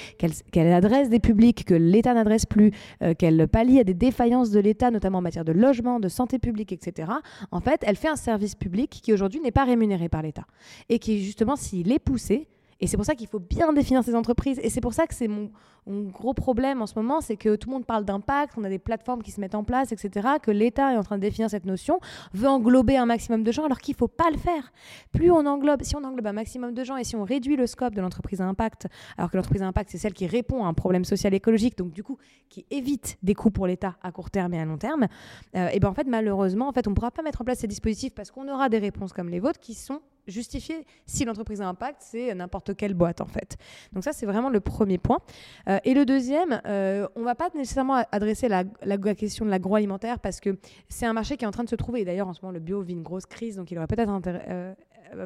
[0.51, 2.71] qu'elle adresse des publics que l'État n'adresse plus,
[3.01, 6.37] euh, qu'elle pallie à des défaillances de l'État, notamment en matière de logement, de santé
[6.37, 7.11] publique, etc.,
[7.51, 10.45] en fait, elle fait un service public qui aujourd'hui n'est pas rémunéré par l'État.
[10.89, 14.15] Et qui, justement, s'il est poussé, et c'est pour ça qu'il faut bien définir ces
[14.15, 14.59] entreprises.
[14.61, 15.49] Et c'est pour ça que c'est mon,
[15.87, 18.77] gros problème en ce moment, c'est que tout le monde parle d'impact, on a des
[18.77, 21.65] plateformes qui se mettent en place, etc., que l'État est en train de définir cette
[21.65, 21.99] notion,
[22.33, 24.73] veut englober un maximum de gens, alors qu'il ne faut pas le faire.
[25.13, 27.67] Plus on englobe, si on englobe un maximum de gens et si on réduit le
[27.67, 28.87] scope de l'entreprise à impact,
[29.17, 31.77] alors que l'entreprise à impact, c'est celle qui répond à un problème social et écologique,
[31.77, 32.17] donc du coup,
[32.49, 35.07] qui évite des coûts pour l'État à court terme et à long terme,
[35.55, 37.59] euh, et ben en fait, malheureusement, en fait, on ne pourra pas mettre en place
[37.59, 41.61] ces dispositifs parce qu'on aura des réponses comme les vôtres qui sont justifier si l'entreprise
[41.61, 43.57] a impact, c'est n'importe quelle boîte en fait.
[43.93, 45.19] Donc ça, c'est vraiment le premier point.
[45.67, 49.49] Euh, et le deuxième, euh, on ne va pas nécessairement adresser la, la, question de
[49.49, 50.57] l'agroalimentaire parce que
[50.89, 52.05] c'est un marché qui est en train de se trouver.
[52.05, 54.73] D'ailleurs, en ce moment, le bio vit une grosse crise, donc il aurait peut-être euh,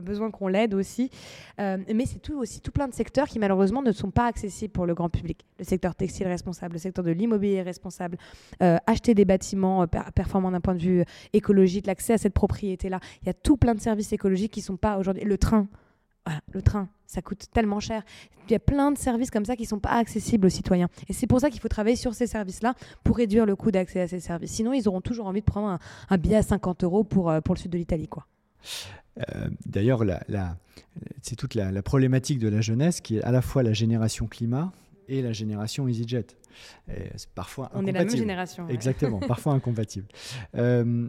[0.02, 1.10] besoin qu'on l'aide aussi.
[1.60, 4.86] Euh, mais c'est aussi tout plein de secteurs qui malheureusement ne sont pas accessibles pour
[4.86, 5.46] le grand public.
[5.60, 8.18] Le secteur textile responsable, le secteur de l'immobilier responsable,
[8.62, 11.04] euh, acheter des bâtiments euh, performants d'un point de vue
[11.34, 13.00] écologique, l'accès à cette propriété-là.
[13.22, 15.24] Il y a tout plein de services écologiques qui ne sont pas aujourd'hui.
[15.24, 15.68] Le train,
[16.52, 18.04] le train, ça coûte tellement cher.
[18.48, 20.90] Il y a plein de services comme ça qui ne sont pas accessibles aux citoyens.
[21.08, 22.74] Et c'est pour ça qu'il faut travailler sur ces services-là
[23.04, 24.52] pour réduire le coût d'accès à ces services.
[24.52, 25.80] Sinon, ils auront toujours envie de prendre
[26.10, 28.08] un, billet à 50 euros pour, pour le sud de l'Italie.
[28.08, 28.28] quoi.
[29.20, 30.04] Euh, d'ailleurs,
[31.22, 34.72] c'est toute la, problématique de la jeunesse qui est à la fois la génération climat
[35.08, 36.28] et la génération EasyJet.
[36.88, 38.68] C'est parfois On est la même génération.
[38.70, 40.08] Exactement, parfois incompatible.
[40.56, 41.08] Euh,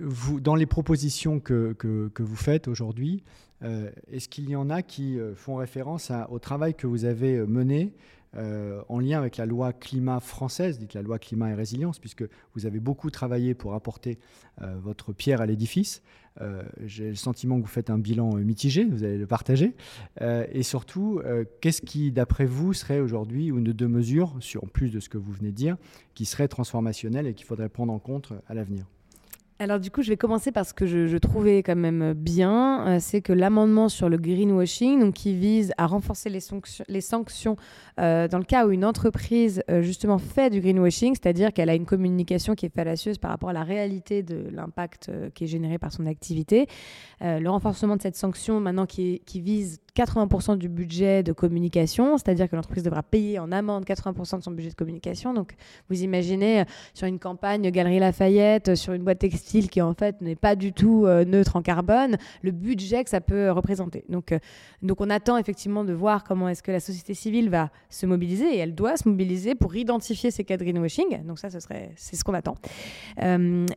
[0.00, 3.22] vous, dans les propositions que, que, vous faites aujourd'hui,
[3.62, 7.92] euh, est-ce qu'il y en a qui font référence au travail que vous avez mené
[8.36, 12.24] euh, en lien avec la loi climat française, dite la loi climat et résilience, puisque
[12.54, 14.18] vous avez beaucoup travaillé pour apporter
[14.62, 16.02] euh, votre pierre à l'édifice.
[16.42, 19.74] Euh, j'ai le sentiment que vous faites un bilan mitigé, vous allez le partager.
[20.20, 21.20] et surtout,
[21.60, 25.08] qu'est-ce qui, d'après vous, serait aujourd'hui une de deux mesures, sur, en plus de ce
[25.08, 25.76] que vous venez de dire,
[26.14, 28.86] qui serait transformationnelle et qu'il faudrait prendre en compte à l'avenir?
[29.58, 32.98] Alors du coup, je vais commencer par ce que je, trouvais quand même bien, euh,
[33.00, 37.56] c'est que l'amendement sur le greenwashing, donc qui vise à renforcer les, sanctions
[37.98, 41.74] euh, dans le cas où une entreprise euh, justement fait du greenwashing, c'est-à-dire qu'elle a
[41.74, 45.78] une communication qui est fallacieuse par rapport à la réalité de l'impact qui est généré
[45.78, 46.66] par son activité.
[47.22, 52.48] le renforcement de cette sanction maintenant qui, qui vise 80% du budget de communication, c'est-à-dire
[52.48, 55.32] que l'entreprise devra payer en amende 80% de son budget de communication.
[55.32, 55.54] Donc,
[55.88, 60.20] vous imaginez euh, sur une campagne Galerie Lafayette, sur une boîte textile qui en fait
[60.20, 64.04] n'est pas du tout euh, neutre en carbone, le budget que ça peut représenter.
[64.08, 64.38] Donc, euh,
[64.82, 68.54] donc, on attend effectivement de voir comment est-ce que la société civile va se mobiliser
[68.54, 71.24] et elle doit se mobiliser pour identifier ces cas de greenwashing.
[71.24, 72.56] Donc, ça, ce serait, c'est ce qu'on attend.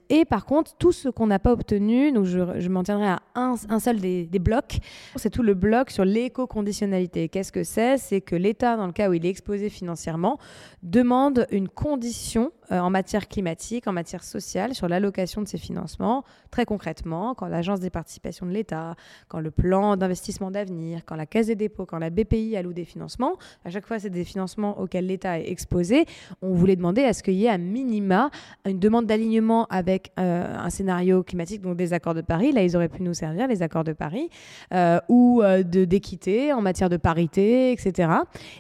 [0.10, 3.20] et par contre, tout ce qu'on n'a pas obtenu, donc je, je m'en tiendrai à
[3.36, 4.80] un, un seul des, des blocs,
[5.16, 7.30] c'est tout le bloc sur l'éco-conditionnalité.
[7.30, 7.98] Qu'est-ce que c'est?
[7.98, 10.38] C'est que l'État, dans le cas où il est exposé financièrement,
[10.84, 16.24] demande une condition euh, en matière climatique, en matière sociale, sur l'allocation de ces financements.
[16.52, 18.96] Très concrètement, quand l'Agence des participations de l'État,
[19.28, 22.86] quand le plan d'investissement d'avenir, quand la Caisse des dépôts, quand la BPI alloue des
[22.86, 26.06] financements, à chaque fois, c'est des financements auxquels l'État est exposé.
[26.42, 28.30] On voulait demander à ce qu'il y ait à minima
[28.66, 32.52] une demande d'alignement avec euh, un scénario climatique, donc des accords de Paris.
[32.52, 34.30] Là, ils auraient pu nous servir, les accords de Paris,
[34.74, 38.12] euh, ou d'équité en matière de parité, etc.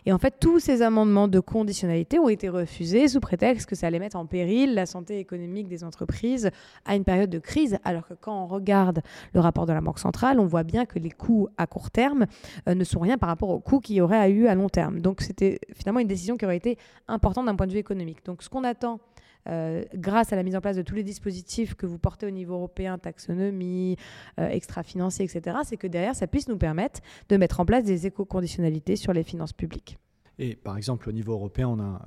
[0.05, 3.88] Et en fait, tous ces amendements de conditionnalité ont été refusés sous prétexte que ça
[3.88, 6.50] allait mettre en péril la santé économique des entreprises
[6.86, 9.02] à une période de crise, alors que quand on regarde
[9.34, 12.26] le rapport de la Banque centrale, on voit bien que les coûts à court terme
[12.68, 15.02] euh, ne sont rien par rapport aux coûts qu'il y aurait eu à long terme.
[15.02, 16.78] Donc c'était finalement une décision qui aurait été
[17.08, 18.26] importante d'un point de vue économique.
[18.26, 19.00] Donc ce qu'on attend
[19.47, 22.30] euh, grâce à la mise en place de tous les dispositifs que vous portez au
[22.30, 23.95] niveau européen, taxonomie,
[24.39, 28.06] euh, extra-financier, etc., c'est que derrière, ça puisse nous permettre de mettre en place des
[28.06, 29.97] éco-conditionnalités sur les finances publiques.
[30.38, 32.02] Et par exemple, au niveau européen, on a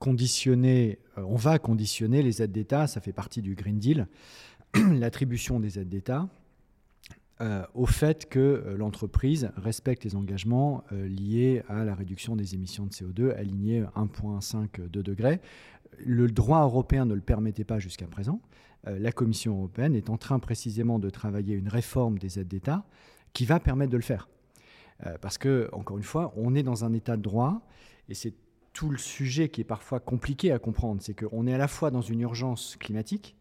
[0.00, 4.08] conditionné, euh, on va conditionner les aides d'État, ça fait partie du Green Deal,
[4.74, 6.28] l'attribution des aides d'État
[7.40, 12.90] euh, au fait que l'entreprise respecte les engagements liés à la réduction des émissions de
[12.90, 15.40] CO2 alignés 1,5 degrés.
[16.04, 18.42] Le droit européen ne le permettait pas jusqu'à présent.
[18.84, 22.84] la Commission européenne est en train précisément de travailler une réforme des aides d'État
[23.32, 24.28] qui va permettre de le faire.
[25.06, 27.62] Euh, parce que, encore une fois, on est dans un état de droit,
[28.08, 28.34] et c'est
[28.72, 31.00] tout le sujet qui est parfois compliqué à comprendre.
[31.02, 33.36] C'est qu'on est à la fois dans une urgence climatique,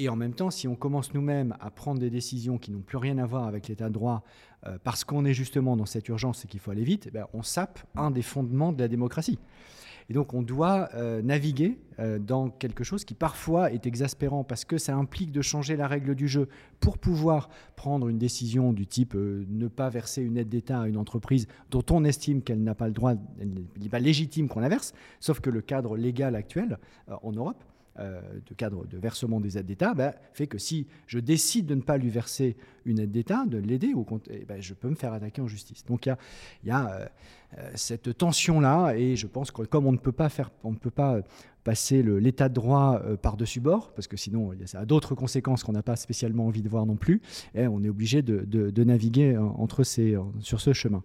[0.00, 2.98] Et en même temps, si on commence nous-mêmes à prendre des décisions qui n'ont plus
[2.98, 4.22] rien à voir avec l'état de droit,
[4.66, 7.26] euh, parce qu'on est justement dans cette urgence et qu'il faut aller vite, eh ben,
[7.32, 9.40] on sape un des fondements de la démocratie.
[10.08, 14.64] Et donc on doit euh, naviguer euh, dans quelque chose qui parfois est exaspérant parce
[14.64, 16.48] que ça implique de changer la règle du jeu
[16.80, 20.96] pour pouvoir prendre une décision du type ne pas verser une aide d'État à une
[20.96, 24.94] entreprise dont on estime qu'elle n'a pas le droit, n'est pas légitime qu'on la verse,
[25.20, 26.78] sauf que le cadre légal actuel
[27.08, 27.62] en Europe
[27.98, 31.74] euh, de cadre de versement des aides d'État bah, fait que si je décide de
[31.74, 33.92] ne pas lui verser une aide d'État, de l'aider,
[34.30, 35.84] eh ben, je peux me faire attaquer en justice.
[35.84, 37.06] Donc il y a, euh,
[37.74, 40.90] cette tension-là, et je pense que comme on ne peut pas faire, on ne peut
[40.90, 41.22] pas
[41.68, 45.72] passer l'état de droit euh, par-dessus bord, parce que sinon ça a d'autres conséquences qu'on
[45.72, 47.20] n'a pas spécialement envie de voir non plus,
[47.54, 51.02] et on est obligé de, naviguer entre ces, sur ce chemin.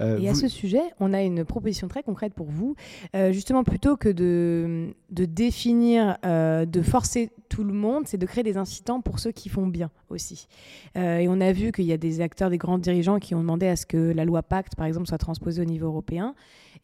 [0.00, 2.76] Euh, et à ce sujet, on a une proposition très concrète pour vous,
[3.16, 8.44] euh, justement plutôt que de, de définir, de forcer tout le monde, c'est de créer
[8.44, 10.48] des incitants pour ceux qui font bien aussi.
[10.96, 13.68] et on a vu qu'il y a des acteurs, des grands dirigeants qui ont demandé
[13.68, 16.34] à ce que la loi Pacte, par exemple, soit transposée au niveau européen.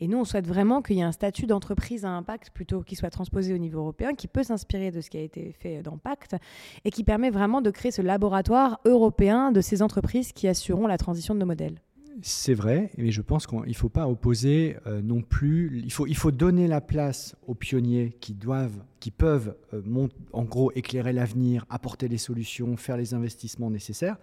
[0.00, 2.96] Et nous, on souhaite vraiment qu'il y ait un statut d'entreprise à impact plutôt qui
[2.96, 5.98] soit transposé au niveau européen, qui peut s'inspirer de ce qui a été fait dans
[5.98, 6.36] Pacte
[6.84, 10.98] et qui permet vraiment de créer ce laboratoire européen de ces entreprises qui assureront la
[10.98, 11.80] transition de nos modèles.
[12.22, 15.80] C'est vrai, mais je pense qu'il ne faut pas opposer euh, non plus.
[15.82, 20.44] Il faut, il faut donner la place aux pionniers qui doivent, qui peuvent, euh, en
[20.44, 24.18] gros, éclairer l'avenir, apporter les solutions, faire les investissements nécessaires.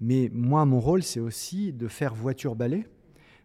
[0.00, 2.86] Mais moi, mon rôle, c'est aussi de faire voiture balai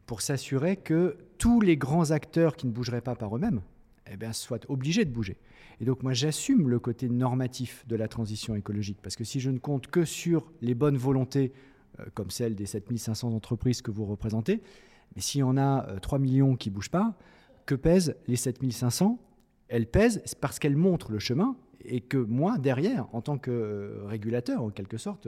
[0.06, 3.62] pour s'assurer que tous les grands acteurs qui ne bougeraient pas par eux-mêmes
[4.08, 5.38] eh soient obligés de bouger.
[5.80, 9.50] Et donc moi j'assume le côté normatif de la transition écologique, parce que si je
[9.50, 11.54] ne compte que sur les bonnes volontés,
[12.00, 14.62] euh, comme celle des 7500 entreprises que vous représentez,
[15.16, 17.18] mais s'il y en a 3 euh, millions qui ne bougent pas,
[17.66, 19.20] que pèsent les 7500
[19.68, 24.06] Elles pèsent parce qu'elles montrent le chemin et que moi, derrière, en tant que euh,
[24.06, 25.28] régulateur, en quelque sorte,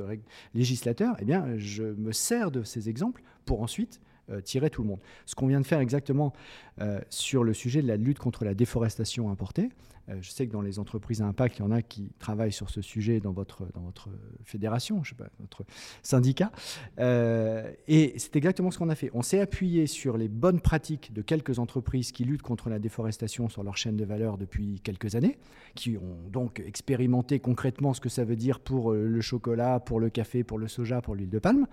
[0.54, 1.26] législateur, eh
[1.58, 4.02] je me sers de ces exemples pour ensuite
[4.42, 5.00] tirer tout le monde.
[5.26, 6.34] Ce qu'on vient de faire exactement
[6.82, 9.70] euh, sur le sujet de la lutte contre la déforestation importée,
[10.10, 12.52] euh, je sais que dans les entreprises à impact, il y en a qui travaillent
[12.52, 14.10] sur ce sujet dans votre, dans votre
[14.44, 15.64] fédération, je sais pas, votre
[16.02, 16.52] syndicat.
[17.00, 19.10] et c'est exactement ce qu'on a fait.
[19.14, 23.50] On s'est appuyé sur les bonnes pratiques de quelques entreprises qui luttent contre la déforestation
[23.50, 25.38] sur leur chaîne de valeur depuis quelques années,
[25.76, 30.10] qui ont donc expérimenté concrètement ce que ça veut dire pour le chocolat, pour le
[30.10, 31.68] café, pour le soja, pour l'huile de palme,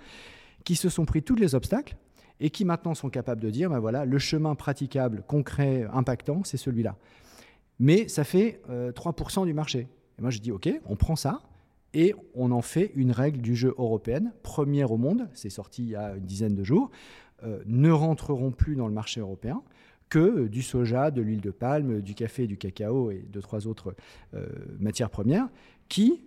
[0.65, 1.97] qui se sont pris tous les obstacles
[2.41, 6.57] et qui maintenant sont capables de dire, ben voilà, le chemin praticable, concret, impactant, c'est
[6.57, 6.97] celui-là.
[7.79, 9.89] Mais ça fait 3% euh, du marché.
[10.19, 11.43] Et moi, je dis, OK, on prend ça
[11.93, 15.89] et on en fait une règle du jeu européenne, première au monde, c'est sorti il
[15.91, 16.91] y a une dizaine de jours,
[17.43, 19.63] euh, ne rentreront plus dans le marché européen
[20.09, 23.95] que du soja, de l'huile de palme, du café, du cacao et de trois autres
[24.35, 24.47] euh,
[24.79, 25.49] matières premières
[25.89, 26.23] qui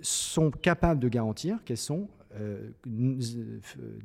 [0.00, 2.70] sont capables de garantir qu'elles sont euh,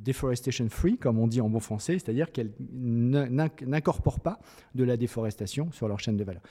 [0.00, 4.40] deforestation free, comme on dit en bon français, c'est-à-dire qu'elles n'incorporent pas
[4.74, 6.42] de la déforestation sur leur chaîne de valeur.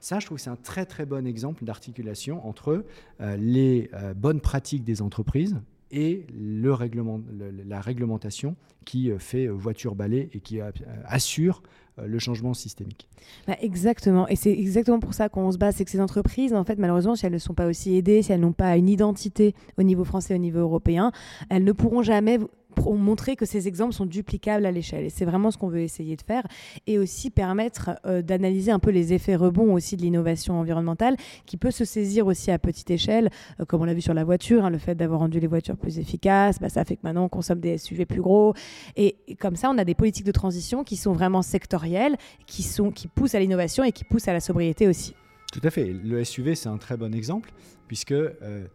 [0.00, 2.84] Ça, je trouve que c'est un très très bon exemple d'articulation entre
[3.20, 5.60] euh, les euh, bonnes pratiques des entreprises
[5.90, 8.54] et la réglementation
[8.84, 10.60] qui fait voiture balai et qui
[11.04, 11.66] assure euh,
[12.06, 13.08] le changement systémique.
[13.46, 16.64] Bah, exactement, et c'est exactement pour ça qu'on se bat, c'est que ces entreprises, en
[16.64, 19.54] fait, malheureusement, si elles ne sont pas aussi aidées, si elles n'ont pas une identité
[19.78, 21.12] au niveau français, au niveau européen,
[21.48, 22.38] elles ne pourront jamais
[22.78, 25.04] montrer que ces exemples sont duplicables à l'échelle.
[25.04, 26.42] Et c'est vraiment ce qu'on veut essayer de faire.
[26.86, 31.16] Et aussi permettre euh, d'analyser un peu les effets rebonds aussi de l'innovation environnementale
[31.46, 34.24] qui peut se saisir aussi à petite échelle, euh, comme on l'a vu sur la
[34.24, 37.24] voiture, hein, le fait d'avoir rendu les voitures plus efficaces, bah, ça fait que maintenant
[37.24, 38.54] on consomme des SUV plus gros.
[38.96, 42.16] Et, comme ça, on a des politiques de transition qui sont vraiment sectorielles,
[42.46, 45.14] qui, sont, qui poussent à l'innovation et qui poussent à la sobriété aussi.
[45.52, 45.92] Tout à fait.
[45.92, 47.52] Le SUV, c'est un très bon exemple,
[47.88, 48.66] puisque euh,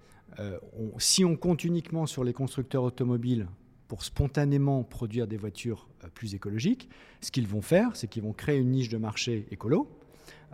[0.97, 3.47] si on compte uniquement sur les constructeurs automobiles
[3.87, 6.89] pour spontanément produire des voitures euh, plus écologiques,
[7.21, 9.87] ce qu'ils vont faire, c'est qu'ils vont créer une niche de marché écolo,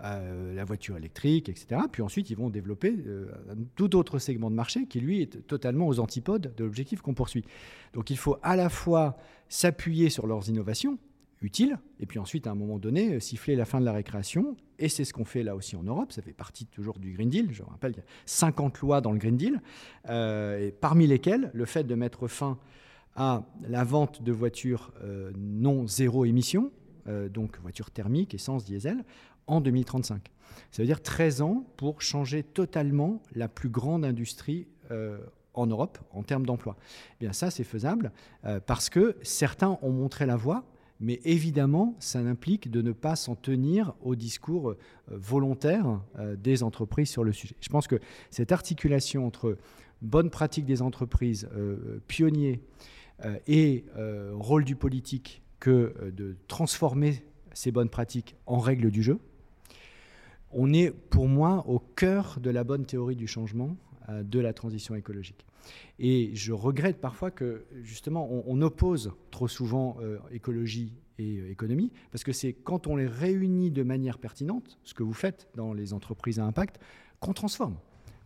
[0.04, 1.82] euh, la voiture électrique, etc.
[1.92, 3.28] Puis ensuite, ils vont développer euh,
[3.76, 7.46] tout autre segment de marché qui, lui, est totalement aux antipodes de l'objectif qu'on poursuit.
[7.94, 9.18] Donc il faut à la fois
[9.48, 10.98] s'appuyer sur leurs innovations
[11.42, 14.56] utiles, et puis ensuite, à un moment donné, siffler la fin de la récréation.
[14.78, 16.12] Et c'est ce qu'on fait là aussi en Europe.
[16.12, 17.48] Ça fait partie toujours du Green Deal.
[17.52, 19.62] Je rappelle, il y a 50 lois dans le Green Deal,
[20.82, 22.60] parmi lesquelles le fait de mettre fin
[23.16, 26.72] à la vente de voitures euh, non zéro émission,
[27.08, 29.04] euh, donc voitures thermiques, essence, diesel,
[29.48, 30.32] en 2035.
[30.72, 35.18] Ça veut dire 13 ans pour changer totalement la plus grande industrie euh,
[35.54, 36.78] en Europe en termes d'emploi.
[37.16, 38.14] Eh bien ça, c'est faisable
[38.66, 40.64] parce que certains ont montré la voie,
[41.02, 44.76] Mais évidemment, ça implique de ne pas s'en tenir au discours
[45.08, 46.00] volontaire
[46.38, 47.56] des entreprises sur le sujet.
[47.60, 48.00] Je pense que
[48.30, 49.58] cette articulation entre
[50.02, 51.50] bonne pratique des entreprises,
[52.08, 52.62] pionniers,
[53.48, 53.86] et
[54.34, 59.20] rôle du politique que de transformer ces bonnes pratiques en règles du jeu,
[60.54, 63.78] on est pour moi au cœur de la bonne théorie du changement
[64.10, 65.46] euh, de la transition écologique.
[66.00, 71.92] Et je regrette parfois que justement on, oppose trop souvent euh, écologie et euh, économie,
[72.12, 75.74] parce que c'est quand on les réunit de manière pertinente, ce que vous faites dans
[75.74, 76.80] les entreprises à impact,
[77.20, 77.78] qu'on transforme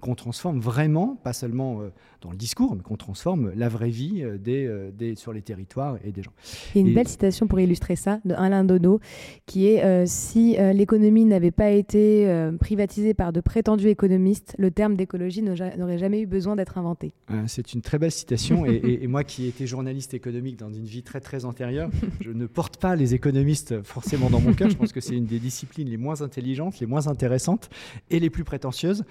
[0.05, 1.89] qu'on transforme vraiment, pas seulement euh,
[2.25, 5.43] dans le discours, mais qu'on transforme la vraie vie euh, des, euh, des, sur les
[5.43, 6.31] territoires et des gens.
[6.73, 8.99] Il y a une belle citation pour illustrer ça de Alain Dono,
[9.45, 12.27] qui est Si l'économie n'avait pas été
[12.59, 17.13] privatisée par de prétendus économistes, le terme d'écologie n'aurait jamais eu besoin d'être inventé.
[17.47, 20.85] C'est une très belle citation, et, et, moi qui ai été journaliste économique dans une
[20.85, 21.89] vie très très antérieure,
[22.21, 24.69] je ne porte pas les économistes forcément dans mon cœur.
[24.69, 27.69] Je pense que c'est une des disciplines les moins intelligentes, les moins intéressantes
[28.09, 29.03] et les plus prétentieuses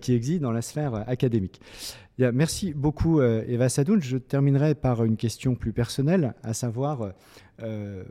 [0.00, 1.60] qui existent dans la sphère académique.
[2.18, 4.00] Merci beaucoup euh, Eva Sadoun.
[4.02, 7.12] Je terminerai par une question plus personnelle, à savoir,
[7.62, 8.04] euh,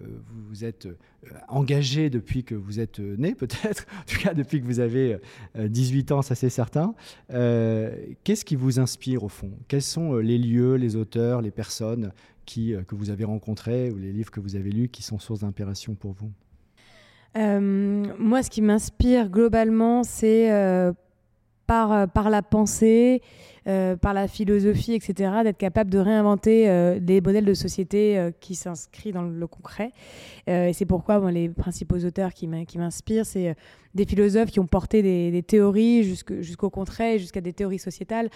[0.48, 4.66] vous êtes euh, engagé depuis que vous êtes né, peut-être, en tout cas depuis que
[4.66, 5.18] vous avez
[5.56, 6.96] 18 ans, ça c'est certain.
[7.30, 9.52] Qu'est-ce qui vous inspire au fond?
[9.68, 12.12] Quels sont les lieux, les auteurs, les personnes
[12.46, 15.96] que vous avez rencontrés ou les livres que vous avez lus qui sont source d'inspiration
[15.96, 16.32] pour vous?
[17.36, 20.50] Moi, ce qui m'inspire globalement, c'est
[21.72, 23.22] euh, par, la pensée,
[23.68, 28.56] euh, par la philosophie, etc., d'être capable de réinventer euh, des modèles de société qui
[28.56, 29.92] s'inscrivent dans le concret.
[30.48, 33.56] et c'est pourquoi les principaux auteurs qui m'inspirent, c'est
[33.96, 38.30] des philosophes qui ont porté des, théories jusqu'au concret, jusqu'à des théories sociétales.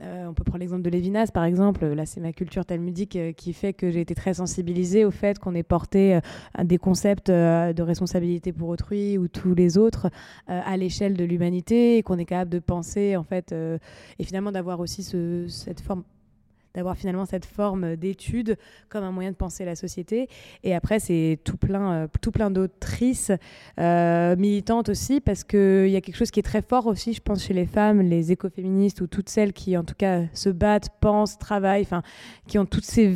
[0.00, 1.84] Euh, on peut prendre l'exemple de Lévinas, par exemple.
[1.84, 5.38] Là, c'est ma culture talmudique euh, qui fait que j'ai été très sensibilisée au fait
[5.38, 10.10] qu'on ait porté euh, des concepts de responsabilité pour autrui ou tous les autres
[10.46, 14.80] à l'échelle de l'humanité et qu'on est capable de penser, en fait, et finalement d'avoir
[14.80, 15.02] aussi
[15.48, 16.04] cette forme
[16.74, 18.56] d'avoir finalement cette forme d'étude
[18.88, 20.28] comme un moyen de penser la société.
[20.62, 23.32] Et après, c'est tout plein, euh, tout plein d'autrices
[23.78, 27.20] euh, militantes aussi, parce qu'il y a quelque chose qui est très fort aussi, je
[27.20, 30.90] pense, chez les femmes, les écoféministes ou toutes celles qui, en tout cas, se battent,
[31.00, 31.86] pensent, travaillent,
[32.46, 33.14] qui ont toutes ces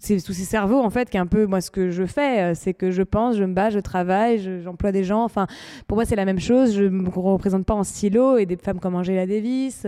[0.00, 2.40] ces, tous ces cerveaux, en fait, qui est un peu moi ce que je fais,
[2.40, 5.24] euh, c'est que je pense, je me bats, je travaille, j'emploie des gens.
[5.24, 5.46] Enfin,
[5.86, 6.74] pour moi, c'est la même chose.
[6.74, 9.86] Je ne me représente pas en stylo et des femmes comme Angela Davis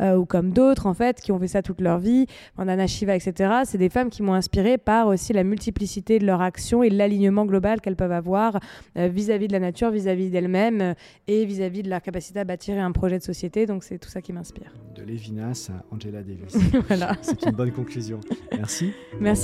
[0.00, 2.26] euh, ou comme d'autres, en fait, qui ont fait ça toute leur vie,
[2.58, 3.52] Nana Shiva, etc.
[3.64, 7.46] C'est des femmes qui m'ont inspirée par aussi la multiplicité de leurs actions et l'alignement
[7.46, 8.58] global qu'elles peuvent avoir
[8.96, 10.94] euh, vis-à-vis de la nature, vis-à-vis d'elles-mêmes
[11.26, 13.66] et vis-à-vis de leur capacité à bâtir un projet de société.
[13.66, 14.72] Donc, c'est tout ça qui m'inspire.
[14.94, 16.56] De Lévinas à Angela Davis.
[16.88, 17.16] voilà.
[17.22, 18.20] C'est une bonne conclusion.
[18.52, 18.92] Merci.
[19.20, 19.43] Merci.